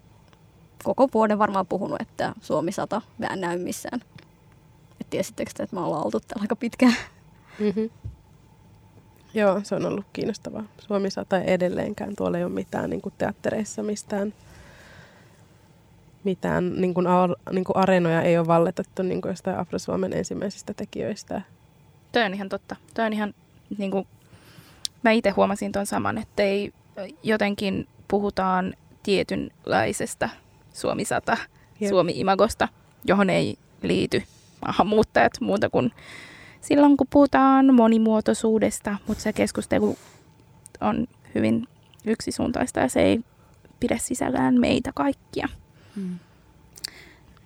koko 0.84 1.10
vuoden 1.14 1.40
varmaan 1.40 1.68
puhunut, 1.68 2.02
että 2.02 2.34
Suomi 2.42 2.72
100 2.72 3.02
mä 3.18 3.28
en 3.28 3.42
näy 3.42 3.60
missään. 3.60 4.02
Et 5.02 5.10
tiesittekö 5.10 5.52
että 5.60 5.76
mä 5.76 5.86
ollaan 5.86 6.06
oltu 6.06 6.20
täällä 6.20 6.42
aika 6.42 6.56
pitkään? 6.56 6.96
Mm-hmm. 7.60 7.90
Joo, 9.36 9.62
se 9.64 9.76
on 9.76 9.86
ollut 9.86 10.06
kiinnostavaa. 10.14 10.64
Suomi 10.80 11.08
tai 11.30 11.44
edelleenkään. 11.48 12.16
Tuolla 12.16 12.38
ei 12.38 12.44
ole 12.44 12.52
mitään 12.54 12.90
niin 12.90 13.02
kuin 13.02 13.14
teattereissa 13.18 13.84
mistään 13.84 14.34
mitään 16.26 16.82
niin 16.82 16.94
kuin, 16.94 17.08
niin 17.52 17.64
kuin 17.64 17.78
areenoja 17.78 18.22
ei 18.22 18.38
ole 18.38 18.48
valletettu 18.48 19.04
niin 19.04 19.22
kuin 19.22 19.30
jostain 19.30 19.58
Afro-Suomen 19.58 20.14
ensimmäisistä 20.14 20.74
tekijöistä. 20.74 21.42
Toi 22.12 22.24
on 22.24 22.34
ihan 22.34 22.50
totta. 22.50 22.76
Toi 22.94 23.06
on 23.06 23.14
ihan, 23.14 23.34
niin 23.78 23.92
kuin, 23.92 24.08
mä 25.04 25.12
itse 25.12 25.30
huomasin 25.30 25.72
tuon 25.72 25.86
saman, 25.86 26.18
että 26.18 26.44
ei 26.44 26.74
jotenkin 27.24 27.88
puhutaan 28.08 28.74
tietynlaisesta 29.04 30.30
Suomi 30.74 31.06
100, 31.06 31.38
Suomi-imagosta, 31.90 32.68
johon 33.06 33.30
ei 33.30 33.58
liity 33.82 34.24
maahanmuuttajat 34.66 35.34
muuta 35.40 35.70
kuin 35.70 35.92
silloin, 36.68 36.98
kun 36.98 37.08
puhutaan 37.10 37.74
monimuotoisuudesta, 37.74 38.98
mutta 39.08 39.24
se 39.24 39.34
keskustelu 39.34 39.98
on 40.82 41.08
hyvin 41.36 41.68
yksisuuntaista 42.06 42.80
ja 42.80 42.90
se 42.90 43.02
ei 43.02 43.20
pidä 43.80 43.98
sisällään 43.98 44.60
meitä 44.60 44.92
kaikkia. 44.96 45.48
Hmm. 45.96 46.20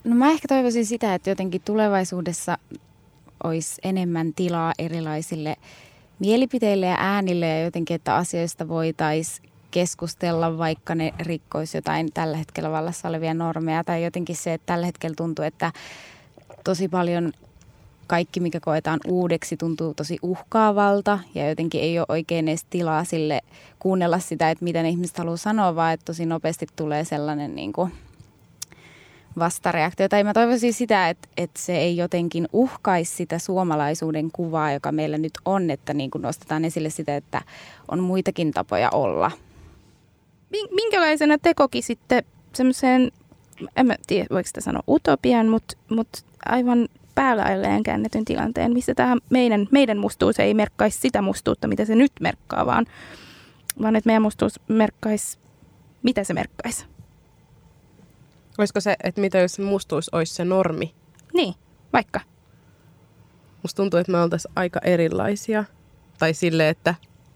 No 0.03 0.15
mä 0.15 0.31
ehkä 0.31 0.47
toivoisin 0.47 0.85
sitä, 0.85 1.13
että 1.13 1.29
jotenkin 1.29 1.61
tulevaisuudessa 1.65 2.57
olisi 3.43 3.81
enemmän 3.83 4.33
tilaa 4.33 4.73
erilaisille 4.79 5.55
mielipiteille 6.19 6.85
ja 6.85 6.97
äänille 6.99 7.47
ja 7.47 7.63
jotenkin, 7.63 7.95
että 7.95 8.15
asioista 8.15 8.67
voitaisiin 8.67 9.49
keskustella, 9.71 10.57
vaikka 10.57 10.95
ne 10.95 11.13
rikkoisi 11.19 11.77
jotain 11.77 12.13
tällä 12.13 12.37
hetkellä 12.37 12.71
vallassa 12.71 13.07
olevia 13.07 13.33
normeja. 13.33 13.83
Tai 13.83 14.03
jotenkin 14.03 14.35
se, 14.35 14.53
että 14.53 14.65
tällä 14.65 14.85
hetkellä 14.85 15.15
tuntuu, 15.15 15.45
että 15.45 15.71
tosi 16.63 16.87
paljon 16.87 17.33
kaikki, 18.09 18.39
mikä 18.39 18.59
koetaan 18.59 18.99
uudeksi, 19.07 19.57
tuntuu 19.57 19.93
tosi 19.93 20.17
uhkaavalta 20.21 21.19
ja 21.35 21.49
jotenkin 21.49 21.81
ei 21.81 21.99
ole 21.99 22.05
oikein 22.09 22.47
edes 22.47 22.65
tilaa 22.69 23.03
sille 23.03 23.41
kuunnella 23.79 24.19
sitä, 24.19 24.49
että 24.49 24.63
mitä 24.63 24.83
ne 24.83 24.89
ihmiset 24.89 25.17
haluaa 25.17 25.37
sanoa, 25.37 25.75
vaan 25.75 25.93
että 25.93 26.05
tosi 26.05 26.25
nopeasti 26.25 26.67
tulee 26.75 27.03
sellainen 27.03 27.55
niin 27.55 27.73
kuin 27.73 27.91
vastareaktio. 29.39 30.09
Tai 30.09 30.23
mä 30.23 30.33
toivoisin 30.33 30.73
sitä, 30.73 31.09
että, 31.09 31.27
että 31.37 31.61
se 31.61 31.77
ei 31.77 31.97
jotenkin 31.97 32.47
uhkaisi 32.53 33.15
sitä 33.15 33.39
suomalaisuuden 33.39 34.31
kuvaa, 34.31 34.71
joka 34.71 34.91
meillä 34.91 35.17
nyt 35.17 35.33
on, 35.45 35.69
että 35.69 35.93
niin 35.93 36.11
kuin 36.11 36.21
nostetaan 36.21 36.65
esille 36.65 36.89
sitä, 36.89 37.15
että 37.15 37.41
on 37.87 37.99
muitakin 37.99 38.51
tapoja 38.51 38.89
olla. 38.93 39.31
Minkälaisena 40.71 41.37
tekoki 41.37 41.81
sitten 41.81 42.23
semmoiseen, 42.53 43.11
en 43.75 43.85
mä 43.85 43.95
tiedä 44.07 44.27
voiko 44.31 44.47
sitä 44.47 44.61
sanoa 44.61 44.83
utopian, 44.87 45.47
mutta, 45.47 45.77
mutta 45.89 46.19
aivan 46.45 46.87
päälailleen 47.19 47.83
käännetyn 47.83 48.25
tilanteen, 48.25 48.73
missä 48.73 48.95
tämä 48.95 49.17
meidän, 49.29 49.67
meidän 49.71 49.97
mustuus 49.97 50.39
ei 50.39 50.53
merkkaisi 50.53 50.99
sitä 50.99 51.21
mustuutta, 51.21 51.67
mitä 51.67 51.85
se 51.85 51.95
nyt 51.95 52.11
merkkaa, 52.21 52.65
vaan, 52.65 52.85
vaan 53.81 53.95
että 53.95 54.07
meidän 54.07 54.21
mustuus 54.21 54.59
merkkaisi, 54.67 55.39
mitä 56.03 56.23
se 56.23 56.33
merkkaisi. 56.33 56.85
Olisiko 58.57 58.79
se, 58.79 58.95
että 59.03 59.21
mitä 59.21 59.37
jos 59.37 59.59
mustuus 59.59 60.09
olisi 60.09 60.35
se 60.35 60.45
normi? 60.45 60.95
Niin, 61.33 61.53
vaikka. 61.93 62.19
Musta 63.63 63.77
tuntuu, 63.77 63.99
että 63.99 64.11
me 64.11 64.21
oltaisiin 64.21 64.51
aika 64.55 64.79
erilaisia. 64.83 65.63
Tai 66.19 66.33
sille, 66.33 66.69
että 66.69 66.95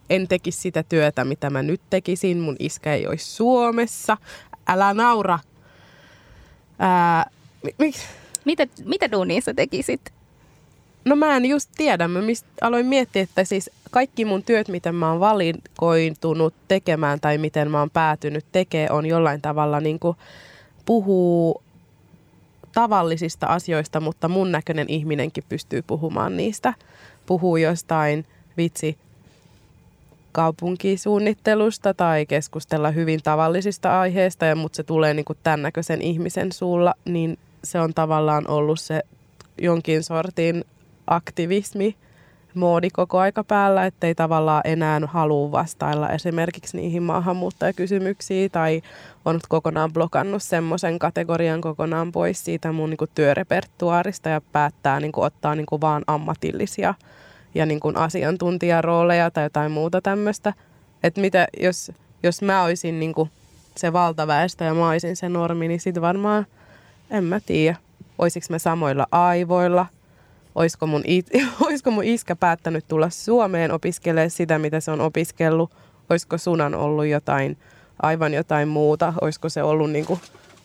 en 0.09 0.27
tekisi 0.27 0.61
sitä 0.61 0.83
työtä, 0.83 1.25
mitä 1.25 1.49
mä 1.49 1.63
nyt 1.63 1.81
tekisin. 1.89 2.39
Mun 2.39 2.55
iskä 2.59 2.93
ei 2.93 3.07
olisi 3.07 3.25
Suomessa. 3.25 4.17
Älä 4.67 4.93
naura. 4.93 5.39
Ää, 6.79 7.25
miksi? 7.79 8.22
Mitä, 8.45 8.67
mitä 8.85 9.11
duunia 9.11 9.41
sä 9.41 9.53
tekisit? 9.53 10.01
No 11.05 11.15
mä 11.15 11.37
en 11.37 11.45
just 11.45 11.69
tiedä. 11.77 12.07
Mä 12.07 12.21
mist, 12.21 12.45
aloin 12.61 12.85
miettiä, 12.85 13.21
että 13.21 13.43
siis 13.43 13.69
kaikki 13.91 14.25
mun 14.25 14.43
työt, 14.43 14.67
miten 14.67 14.95
mä 14.95 15.11
oon 15.11 15.19
valikoitunut 15.19 16.53
tekemään 16.67 17.19
tai 17.19 17.37
miten 17.37 17.71
mä 17.71 17.79
oon 17.79 17.89
päätynyt 17.89 18.45
tekemään, 18.51 18.91
on 18.91 19.05
jollain 19.05 19.41
tavalla 19.41 19.79
niin 19.79 19.99
kuin 19.99 20.17
puhuu 20.85 21.63
tavallisista 22.73 23.47
asioista, 23.47 23.99
mutta 23.99 24.27
mun 24.27 24.51
näköinen 24.51 24.89
ihminenkin 24.89 25.43
pystyy 25.49 25.81
puhumaan 25.81 26.37
niistä. 26.37 26.73
Puhuu 27.25 27.57
jostain 27.57 28.25
vitsi 28.57 28.97
kaupunkisuunnittelusta 30.31 31.93
tai 31.93 32.25
keskustella 32.25 32.91
hyvin 32.91 33.19
tavallisista 33.23 33.99
aiheista, 34.01 34.45
ja 34.45 34.55
mutta 34.55 34.75
se 34.75 34.83
tulee 34.83 35.13
niin 35.13 35.25
kuin 35.25 35.39
tämän 35.43 35.61
näköisen 35.61 36.01
ihmisen 36.01 36.51
suulla, 36.51 36.93
niin 37.05 37.37
se 37.63 37.79
on 37.79 37.93
tavallaan 37.93 38.47
ollut 38.47 38.79
se 38.79 39.01
jonkin 39.61 40.03
sortin 40.03 40.65
aktivismi 41.07 41.95
moodi 42.55 42.89
koko 42.89 43.19
aika 43.19 43.43
päällä, 43.43 43.85
ettei 43.85 44.15
tavallaan 44.15 44.61
enää 44.65 45.01
halua 45.07 45.51
vastailla 45.51 46.09
esimerkiksi 46.09 46.77
niihin 46.77 47.03
maahanmuuttajakysymyksiin 47.03 48.51
tai 48.51 48.81
on 49.25 49.39
kokonaan 49.49 49.93
blokannut 49.93 50.43
semmoisen 50.43 50.99
kategorian 50.99 51.61
kokonaan 51.61 52.11
pois 52.11 52.45
siitä 52.45 52.71
mun 52.71 52.89
niin 52.89 53.09
työrepertuaarista 53.15 54.29
ja 54.29 54.41
päättää 54.51 54.99
niin 54.99 55.11
kuin, 55.11 55.25
ottaa 55.25 55.55
niin 55.55 55.65
kuin, 55.65 55.81
vaan 55.81 56.03
ammatillisia 56.07 56.93
ja 57.55 57.65
niin 57.65 57.79
kuin, 57.79 57.97
asiantuntijarooleja 57.97 59.31
tai 59.31 59.45
jotain 59.45 59.71
muuta 59.71 60.01
tämmöistä. 60.01 60.53
Että 61.03 61.21
mitä, 61.21 61.47
jos, 61.59 61.91
jos 62.23 62.41
mä 62.41 62.63
olisin 62.63 62.99
niin 62.99 63.13
kuin, 63.13 63.31
se 63.77 63.93
valtaväestö 63.93 64.63
ja 64.63 64.73
mä 64.73 64.89
olisin 64.89 65.15
se 65.15 65.29
normi, 65.29 65.67
niin 65.67 65.79
sitten 65.79 66.01
varmaan, 66.01 66.45
en 67.09 67.23
mä 67.23 67.39
tiedä, 67.39 67.77
olisiko 68.19 68.45
me 68.49 68.59
samoilla 68.59 69.07
aivoilla– 69.11 69.85
olisiko 70.55 70.87
mun, 70.87 71.01
it, 71.05 71.29
olisiko 71.65 71.91
mun 71.91 72.03
iskä 72.03 72.35
päättänyt 72.35 72.87
tulla 72.87 73.09
Suomeen 73.09 73.71
opiskelemaan 73.71 74.29
sitä, 74.29 74.59
mitä 74.59 74.79
se 74.79 74.91
on 74.91 75.01
opiskellut, 75.01 75.71
olisiko 76.09 76.37
sunan 76.37 76.75
ollut 76.75 77.05
jotain, 77.05 77.57
aivan 78.01 78.33
jotain 78.33 78.67
muuta, 78.67 79.13
olisiko 79.21 79.49
se 79.49 79.63
ollut 79.63 79.91
niin 79.91 80.05
kuin 80.05 80.19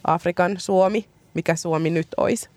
Afrikan 0.05 0.57
Suomi, 0.59 1.09
mikä 1.35 1.57
Suomi 1.57 1.91
nyt 1.91 2.09
olisi. 2.17 2.49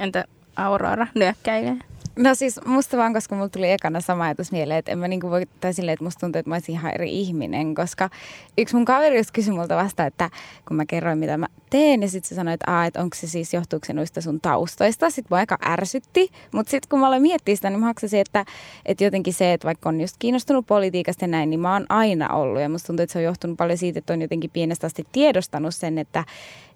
Entä 0.00 0.24
Aurora 0.56 1.06
nyökkäilee? 1.14 1.76
No 2.16 2.34
siis 2.34 2.60
musta 2.64 2.96
vaan, 2.96 3.12
koska 3.12 3.34
mulla 3.34 3.48
tuli 3.48 3.70
ekana 3.70 4.00
sama 4.00 4.24
ajatus 4.24 4.52
mieleen, 4.52 4.78
että 4.78 4.92
en 4.92 4.98
mä 4.98 5.08
niinku 5.08 5.30
voi, 5.30 5.46
tai 5.60 5.74
silleen, 5.74 5.92
että 5.92 6.04
musta 6.04 6.20
tuntuu, 6.20 6.38
että 6.38 6.48
mä 6.48 6.54
olisin 6.54 6.74
ihan 6.74 6.94
eri 6.94 7.20
ihminen, 7.20 7.74
koska 7.74 8.10
yksi 8.58 8.76
mun 8.76 8.84
kaveri 8.84 9.16
just 9.16 9.30
kysyi 9.30 9.54
multa 9.54 9.76
vasta, 9.76 10.06
että 10.06 10.30
kun 10.68 10.76
mä 10.76 10.86
kerroin, 10.86 11.18
mitä 11.18 11.36
mä 11.38 11.46
teen, 11.70 12.02
ja 12.02 12.08
sitten 12.08 12.28
se 12.28 12.34
sanoi, 12.34 12.54
että, 12.54 12.72
Aa, 12.72 12.86
että 12.86 13.00
onko 13.00 13.16
se 13.16 13.26
siis, 13.26 13.54
johtuuko 13.54 13.86
se 13.86 13.92
noista 13.92 14.20
sun 14.20 14.40
taustoista, 14.40 15.10
sitten 15.10 15.26
mä 15.30 15.36
aika 15.36 15.58
ärsytti, 15.66 16.30
mutta 16.52 16.70
sitten 16.70 16.88
kun 16.88 17.00
mä 17.00 17.06
aloin 17.06 17.22
miettiä 17.22 17.56
sitä, 17.56 17.70
niin 17.70 17.80
mä 17.80 17.86
haksasin, 17.86 18.20
että, 18.20 18.44
että 18.86 19.04
jotenkin 19.04 19.34
se, 19.34 19.52
että 19.52 19.66
vaikka 19.66 19.88
on 19.88 20.00
just 20.00 20.16
kiinnostunut 20.18 20.66
politiikasta 20.66 21.24
ja 21.24 21.28
näin, 21.28 21.50
niin 21.50 21.60
mä 21.60 21.72
oon 21.72 21.86
aina 21.88 22.28
ollut, 22.34 22.62
ja 22.62 22.68
musta 22.68 22.86
tuntuu, 22.86 23.02
että 23.02 23.12
se 23.12 23.18
on 23.18 23.24
johtunut 23.24 23.56
paljon 23.56 23.78
siitä, 23.78 23.98
että 23.98 24.12
on 24.12 24.22
jotenkin 24.22 24.50
pienestä 24.50 24.86
asti 24.86 25.06
tiedostanut 25.12 25.74
sen, 25.74 25.98
että, 25.98 26.24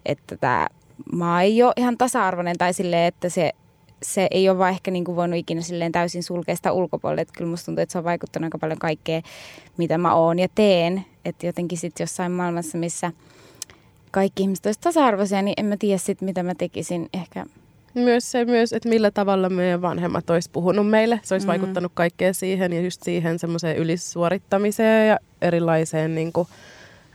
että 0.05 0.37
tämä 0.37 0.67
maa 1.11 1.41
ei 1.41 1.63
ole 1.63 1.73
ihan 1.77 1.97
tasa-arvoinen, 1.97 2.57
tai 2.57 2.73
silleen, 2.73 3.07
että 3.07 3.29
se 3.29 3.53
se 4.03 4.27
ei 4.31 4.49
ole 4.49 4.57
vaan 4.57 4.71
ehkä 4.71 4.91
niin 4.91 5.03
kuin 5.03 5.15
voinut 5.15 5.39
ikinä 5.39 5.61
silleen 5.61 5.91
täysin 5.91 6.23
sulkea 6.23 6.55
sitä 6.55 6.71
ulkopuolelle. 6.71 7.21
Että 7.21 7.33
kyllä 7.37 7.49
musta 7.49 7.65
tuntuu, 7.65 7.81
että 7.81 7.91
se 7.91 7.97
on 7.97 8.03
vaikuttanut 8.03 8.45
aika 8.45 8.57
paljon 8.57 8.79
kaikkea, 8.79 9.21
mitä 9.77 9.97
mä 9.97 10.15
oon 10.15 10.39
ja 10.39 10.47
teen. 10.55 11.05
Että 11.25 11.45
jotenkin 11.45 11.77
sitten 11.77 12.03
jossain 12.03 12.31
maailmassa, 12.31 12.77
missä 12.77 13.11
kaikki 14.11 14.43
ihmiset 14.43 14.65
olisivat 14.65 14.83
tasa-arvoisia, 14.83 15.41
niin 15.41 15.53
en 15.57 15.65
mä 15.65 15.77
tiedä 15.79 15.97
sitten, 15.97 16.25
mitä 16.25 16.43
mä 16.43 16.55
tekisin 16.55 17.09
ehkä. 17.13 17.45
Myös 17.93 18.31
se 18.31 18.45
myös, 18.45 18.73
että 18.73 18.89
millä 18.89 19.11
tavalla 19.11 19.49
meidän 19.49 19.81
vanhemmat 19.81 20.29
olisi 20.29 20.49
puhunut 20.53 20.89
meille. 20.89 21.19
Se 21.23 21.33
olisi 21.35 21.47
mm. 21.47 21.51
vaikuttanut 21.51 21.91
kaikkeen 21.95 22.33
siihen 22.33 22.73
ja 22.73 22.81
just 22.81 23.03
siihen 23.03 23.39
semmoiseen 23.39 23.77
ylisuorittamiseen 23.77 25.09
ja 25.09 25.19
erilaiseen 25.41 26.15
niin 26.15 26.33
kuin, 26.33 26.47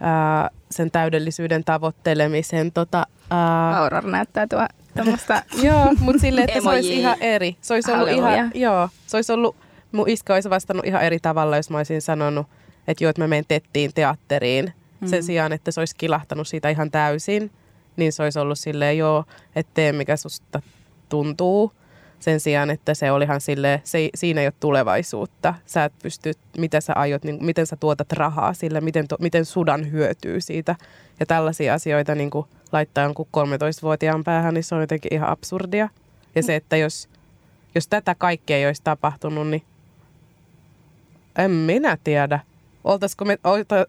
ää, 0.01 0.51
sen 0.71 0.91
täydellisyyden 0.91 1.65
tavoittelemiseen. 1.65 2.73
Tota, 2.73 3.07
ää... 3.31 3.79
Aurora 3.79 4.11
näyttää 4.11 4.47
tuo 4.47 4.67
Tällaista, 4.95 5.43
joo, 5.63 5.95
mutta 6.01 6.21
silleen, 6.21 6.49
että 6.49 6.61
se 6.61 6.69
olisi 6.69 6.99
ihan 6.99 7.17
eri. 7.21 7.57
Se 7.61 7.75
olisi 7.75 7.93
ollut 7.93 8.09
ihan, 8.09 8.51
joo, 8.55 8.89
se 9.07 9.17
olisi 9.17 9.33
ollut, 9.33 9.57
mun 9.93 10.09
iskä 10.09 10.35
olisi 10.35 10.51
vastannut 10.51 10.87
ihan 10.87 11.03
eri 11.03 11.19
tavalla, 11.19 11.57
jos 11.57 11.71
mä 11.71 11.77
olisin 11.77 12.03
sanonut, 12.03 12.47
että 12.89 13.05
joo, 13.05 13.11
että 13.11 13.23
mä 13.23 13.29
menen 13.29 13.45
tettiin 13.49 13.95
teatteriin. 13.95 14.73
Mm. 15.01 15.09
Sen 15.09 15.23
sijaan, 15.23 15.53
että 15.53 15.71
se 15.71 15.81
olisi 15.81 15.97
kilahtanut 15.99 16.49
siitä 16.49 16.69
ihan 16.69 16.91
täysin, 16.91 17.51
niin 17.97 18.13
se 18.13 18.23
olisi 18.23 18.39
ollut 18.39 18.59
silleen, 18.59 18.99
joo, 18.99 19.25
että 19.57 19.71
tee 19.75 19.93
mikä 19.93 20.17
susta 20.17 20.63
tuntuu. 21.09 21.73
Sen 22.21 22.41
sijaan, 22.41 22.71
että 22.71 22.95
se 22.95 23.13
olihan 23.13 23.41
sille, 23.41 23.81
se, 23.85 24.11
siinä 24.15 24.41
ei 24.41 24.47
ole 24.47 24.55
tulevaisuutta. 24.61 25.55
Sä 25.67 25.85
et 25.85 25.93
pysty, 26.03 26.33
mitä 26.59 26.81
sä 26.81 26.93
aiot, 26.93 27.25
niin, 27.25 27.45
miten 27.45 27.67
sä 27.67 27.77
tuotat 27.77 28.13
rahaa 28.13 28.55
sille, 28.55 28.81
miten, 28.81 29.09
to, 29.09 29.17
miten 29.21 29.45
sudan 29.45 29.91
hyötyy 29.93 30.41
siitä. 30.41 30.77
Ja 31.21 31.27
tällaisia 31.27 31.75
asioita 31.75 32.15
niin 32.15 32.31
kuin 32.31 32.47
laittaa 32.73 33.05
jonkun 33.05 33.27
13-vuotiaan 33.37 34.25
päähän, 34.25 34.55
niin 34.55 34.65
se 34.65 34.75
on 34.75 34.81
jotenkin 34.81 35.15
ihan 35.15 35.29
absurdia. 35.29 35.89
Ja 36.35 36.43
se, 36.43 36.57
että 36.57 36.77
jos, 36.77 37.09
jos 37.75 37.89
tätä 37.89 38.15
kaikkea 38.15 38.57
ei 38.57 38.67
olisi 38.67 38.81
tapahtunut, 38.85 39.49
niin 39.49 39.63
en 41.39 41.51
minä 41.51 41.99
tiedä. 42.05 42.41
Oltaisiko 42.85 43.25
me, 43.25 43.39
olta, 43.45 43.87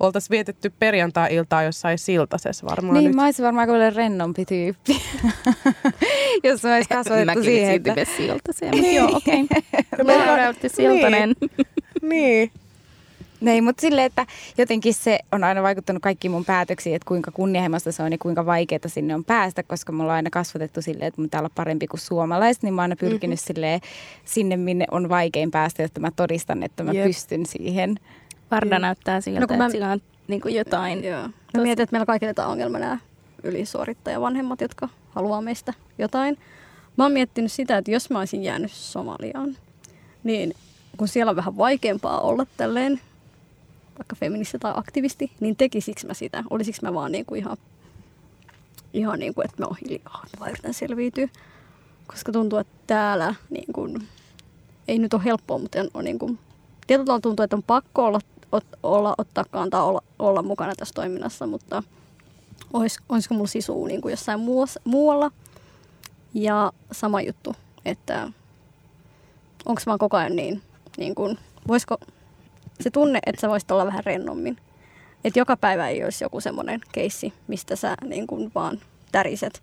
oltaisiin 0.00 0.30
vietetty 0.30 0.72
perjantai-iltaa 0.78 1.62
jossain 1.62 1.98
siltasessa 1.98 2.66
varmaan 2.66 2.94
Niin, 2.94 3.04
nyt. 3.04 3.14
mä 3.14 3.24
olisin 3.24 3.44
varmaan 3.44 3.68
kyllä 3.68 3.90
rennompi 3.90 4.44
tyyppi, 4.44 4.92
jos 6.44 6.62
mä 6.62 6.74
olisin 6.74 6.88
kasvatettu 6.96 7.26
Mäkin 7.26 7.44
siihen. 7.44 7.72
silti 7.74 7.90
että... 7.90 8.16
siltaseen, 8.16 8.76
mutta 8.76 8.92
joo, 8.98 9.16
okei. 9.16 9.42
Okay. 9.42 10.04
Mä 10.04 10.52
Siltanen. 10.68 11.34
Niin. 11.40 11.66
niin. 12.02 12.52
Niin, 13.40 13.64
mutta 13.64 13.80
silleen, 13.80 14.06
että 14.06 14.26
jotenkin 14.58 14.94
se 14.94 15.18
on 15.32 15.44
aina 15.44 15.62
vaikuttanut 15.62 16.02
kaikkiin 16.02 16.32
mun 16.32 16.44
päätöksiin, 16.44 16.96
että 16.96 17.06
kuinka 17.06 17.30
kunnianhimoista 17.30 17.92
se 17.92 18.02
on 18.02 18.12
ja 18.12 18.18
kuinka 18.18 18.46
vaikeaa 18.46 18.80
sinne 18.86 19.14
on 19.14 19.24
päästä, 19.24 19.62
koska 19.62 19.92
mulla 19.92 20.12
on 20.12 20.16
aina 20.16 20.30
kasvatettu 20.30 20.82
silleen, 20.82 21.08
että 21.08 21.20
mun 21.20 21.26
pitää 21.26 21.40
olla 21.40 21.50
parempi 21.54 21.86
kuin 21.86 22.00
suomalaiset, 22.00 22.62
niin 22.62 22.74
mä 22.74 22.82
oon 22.82 22.84
aina 22.84 22.96
pyrkinyt 22.96 23.38
mm-hmm. 23.38 23.54
silleen 23.54 23.80
sinne, 24.24 24.56
minne 24.56 24.86
on 24.90 25.08
vaikein 25.08 25.50
päästä, 25.50 25.82
jotta 25.82 26.00
mä 26.00 26.10
todistan, 26.16 26.62
että 26.62 26.84
mä 26.84 26.92
Jep. 26.92 27.06
pystyn 27.06 27.46
siihen. 27.46 27.96
Varda 28.50 28.78
mm. 28.78 28.82
näyttää 28.82 29.20
siltä, 29.20 29.40
no, 29.40 29.44
että 29.44 29.56
mä... 29.56 29.70
sillä 29.70 29.90
on 29.90 30.00
niin 30.28 30.40
kuin 30.40 30.54
jotain. 30.54 31.04
Joo. 31.04 31.22
Mä 31.56 31.62
mietin, 31.62 31.82
että 31.82 31.94
meillä 31.94 32.06
kaikilla 32.06 32.34
tämä 32.34 32.48
ongelma 32.48 32.78
nämä 32.78 32.98
ylisuorittajavanhemmat, 33.42 34.60
jotka 34.60 34.88
haluaa 35.10 35.40
meistä 35.40 35.74
jotain. 35.98 36.38
Mä 36.96 37.04
oon 37.04 37.12
miettinyt 37.12 37.52
sitä, 37.52 37.78
että 37.78 37.90
jos 37.90 38.10
mä 38.10 38.18
olisin 38.18 38.42
jäänyt 38.42 38.72
Somaliaan, 38.72 39.56
niin 40.24 40.54
kun 40.96 41.08
siellä 41.08 41.30
on 41.30 41.36
vähän 41.36 41.56
vaikeampaa 41.56 42.20
olla 42.20 42.46
tälleen 42.56 43.00
vaikka 44.00 44.16
feministi 44.16 44.58
tai 44.58 44.72
aktivisti, 44.76 45.32
niin 45.40 45.56
tekisikö 45.56 46.06
mä 46.06 46.14
sitä? 46.14 46.44
Olisiko 46.50 46.78
mä 46.82 46.94
vaan 46.94 47.12
niin 47.12 47.26
kuin 47.26 47.38
ihan 47.38 47.56
ihan 48.92 49.18
niin 49.18 49.34
kuin, 49.34 49.44
että 49.44 49.62
mä 49.62 49.66
oon 49.66 49.76
hiljaa, 49.84 50.24
mä 50.40 50.48
yritän 50.48 50.74
selviytyä. 50.74 51.28
Koska 52.06 52.32
tuntuu, 52.32 52.58
että 52.58 52.74
täällä 52.86 53.34
niin 53.50 53.72
kuin, 53.72 54.08
ei 54.88 54.98
nyt 54.98 55.14
ole 55.14 55.24
helppoa, 55.24 55.58
mutta 55.58 55.78
on 55.94 56.04
niin 56.04 56.18
kuin, 56.18 56.38
tietyllä 56.86 57.06
tavalla 57.06 57.20
tuntuu, 57.20 57.44
että 57.44 57.56
on 57.56 57.62
pakko 57.62 58.04
olla, 58.04 58.20
ot, 58.52 58.66
olla 58.82 59.14
ottaa 59.18 59.44
kantaa, 59.50 59.84
olla, 59.84 60.02
olla 60.18 60.42
mukana 60.42 60.74
tässä 60.74 60.94
toiminnassa, 60.94 61.46
mutta 61.46 61.82
olis, 62.72 62.98
olisiko 63.08 63.34
mulla 63.34 63.46
sisuu 63.46 63.86
niin 63.86 64.00
kuin 64.00 64.12
jossain 64.12 64.40
muualla. 64.84 65.30
Ja 66.34 66.72
sama 66.92 67.20
juttu, 67.20 67.56
että 67.84 68.30
onko 69.66 69.82
mä 69.86 69.98
koko 69.98 70.16
ajan 70.16 70.36
niin, 70.36 70.62
niin 70.96 71.14
kuin, 71.14 71.38
voisiko 71.68 71.96
se 72.80 72.90
tunne, 72.90 73.18
että 73.26 73.40
sä 73.40 73.48
voisit 73.48 73.70
olla 73.70 73.86
vähän 73.86 74.04
rennommin. 74.04 74.56
Että 75.24 75.38
joka 75.38 75.56
päivä 75.56 75.88
ei 75.88 76.04
olisi 76.04 76.24
joku 76.24 76.40
semmoinen 76.40 76.80
keissi, 76.92 77.32
mistä 77.48 77.76
sä 77.76 77.94
niin 78.04 78.26
kuin 78.26 78.52
vaan 78.54 78.80
täriset. 79.12 79.62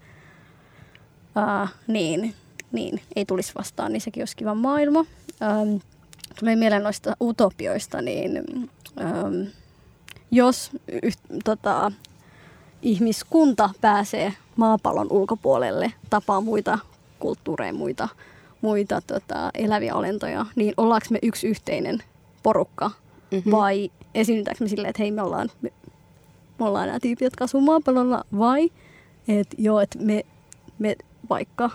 Uh, 1.35 1.69
niin, 1.87 2.35
niin, 2.71 3.01
ei 3.15 3.25
tulisi 3.25 3.53
vastaan, 3.57 3.93
niin 3.93 4.01
sekin 4.01 4.21
olisi 4.21 4.35
kiva 4.35 4.55
maailma. 4.55 4.99
Um, 4.99 5.79
tulee 6.39 6.55
mieleen 6.55 6.83
noista 6.83 7.15
utopioista, 7.21 8.01
niin 8.01 8.43
um, 8.99 9.47
jos 10.31 10.71
yht, 11.03 11.19
tota, 11.43 11.91
ihmiskunta 12.81 13.69
pääsee 13.81 14.33
maapallon 14.55 15.07
ulkopuolelle, 15.09 15.93
tapaa 16.09 16.41
muita 16.41 16.79
kulttuureja, 17.19 17.73
muita, 17.73 18.07
muita 18.61 19.01
tota, 19.07 19.49
eläviä 19.53 19.95
olentoja, 19.95 20.45
niin 20.55 20.73
ollaanko 20.77 21.07
me 21.09 21.19
yksi 21.21 21.47
yhteinen 21.47 22.03
porukka 22.43 22.91
mm-hmm. 23.31 23.51
vai 23.51 23.91
esiinnytäänkö 24.15 24.63
me 24.63 24.67
silleen, 24.67 24.89
että 24.89 25.03
hei 25.03 25.11
me 25.11 25.21
ollaan, 25.21 25.49
me, 25.61 25.71
me 26.59 26.65
ollaan 26.65 26.87
nämä 26.87 26.99
tyypit, 26.99 27.21
jotka 27.21 27.43
asuu 27.43 27.61
maapallolla 27.61 28.23
vai 28.37 28.69
että 29.27 29.55
joo, 29.59 29.79
että 29.79 29.99
me, 29.99 30.25
me 30.79 30.95
vaikka 31.29 31.69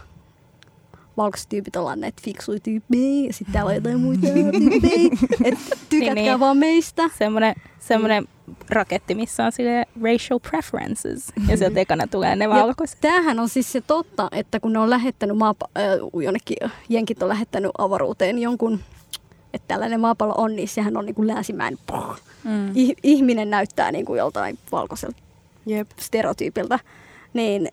valkoiset 1.16 1.48
tyypit 1.48 1.76
ollaan 1.76 2.00
näitä 2.00 2.22
fiksuja 2.24 2.61
tyyppejä 2.61 3.26
ja 3.26 3.32
sitten 3.32 3.53
täällä 3.53 3.68
on 3.68 3.74
jotain 3.74 4.00
muita 4.00 4.26
tyyppejä, 4.26 5.11
että 5.44 5.76
tykätkää 5.88 6.14
niin, 6.14 6.24
niin. 6.24 6.40
vaan 6.40 6.57
meistä. 6.57 7.11
Semmoinen, 7.18 7.55
semmoinen 7.78 8.28
raketti, 8.70 9.14
missä 9.14 9.44
on 9.44 9.53
sille 9.53 9.86
racial 10.03 10.40
preferences 10.50 11.32
ja 11.48 11.57
sieltä 11.57 11.80
ekana 11.80 12.07
tulee 12.07 12.36
ne 12.36 12.48
valkoiset. 12.48 12.98
tämähän 13.00 13.40
on 13.40 13.48
siis 13.48 13.72
se 13.72 13.80
totta, 13.80 14.28
että 14.32 14.61
kun 14.61 14.72
ne 14.72 14.78
on 14.78 14.90
lähettänyt 14.90 15.36
maapa- 15.36 15.68
äh, 15.78 16.22
jonnekin, 16.24 16.57
jenkit 16.88 17.22
on 17.22 17.28
lähettänyt 17.28 17.70
avaruuteen 17.78 18.38
jonkun 18.38 18.80
että 19.55 19.68
tällainen 19.68 20.00
maapallo 20.00 20.34
on, 20.36 20.57
niin 20.57 20.68
sehän 20.68 20.96
on 20.96 21.07
niin 21.07 21.14
kuin 21.14 21.28
länsimäin. 21.28 21.78
Mm. 22.44 22.72
ihminen 23.03 23.50
näyttää 23.50 23.92
niin 23.92 24.05
kuin 24.05 24.18
joltain 24.18 24.59
valkoiselta 24.72 25.16
Jep. 25.66 25.90
stereotyypiltä. 26.00 26.78
Niin 27.32 27.68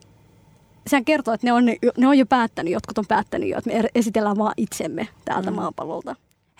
sehän 0.86 1.04
kertoo, 1.04 1.34
että 1.34 1.46
ne 1.46 1.52
on, 1.52 1.64
ne 1.96 2.08
on 2.08 2.18
jo 2.18 2.26
päättänyt, 2.26 2.72
jotkut 2.72 2.98
on 2.98 3.06
päättänyt 3.06 3.48
jo, 3.48 3.58
että 3.58 3.70
me 3.70 3.88
esitellään 3.94 4.38
vaan 4.38 4.54
itsemme 4.56 5.08
täältä 5.24 5.50
mm. 5.50 5.56
maapallolta. 5.56 6.16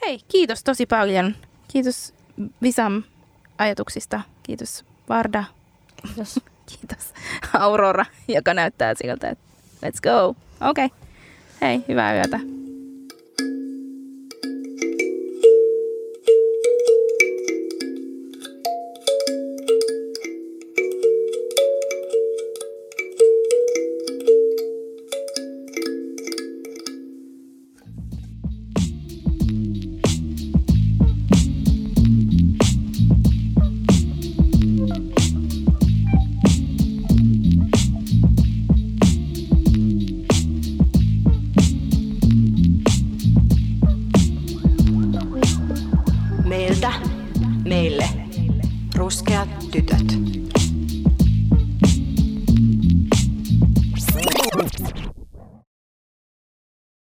Hei, 0.07 0.21
kiitos 0.29 0.65
tosi 0.65 0.87
paljon. 0.87 1.37
Kiitos 1.69 2.15
Visam 2.63 3.03
ajatuksista. 3.59 4.21
Kiitos 4.43 4.85
Varda. 5.09 5.45
Kiitos. 6.07 6.41
Kiitos 6.71 7.15
Aurora, 7.53 8.05
joka 8.29 8.55
näyttää 8.55 8.95
siltä, 8.95 9.29
että 9.29 9.45
let's 9.87 10.01
go. 10.03 10.35
Okei. 10.71 10.87
Okay. 10.87 10.99
Hei, 11.61 11.85
hyvää 11.89 12.15
yötä. 12.15 12.41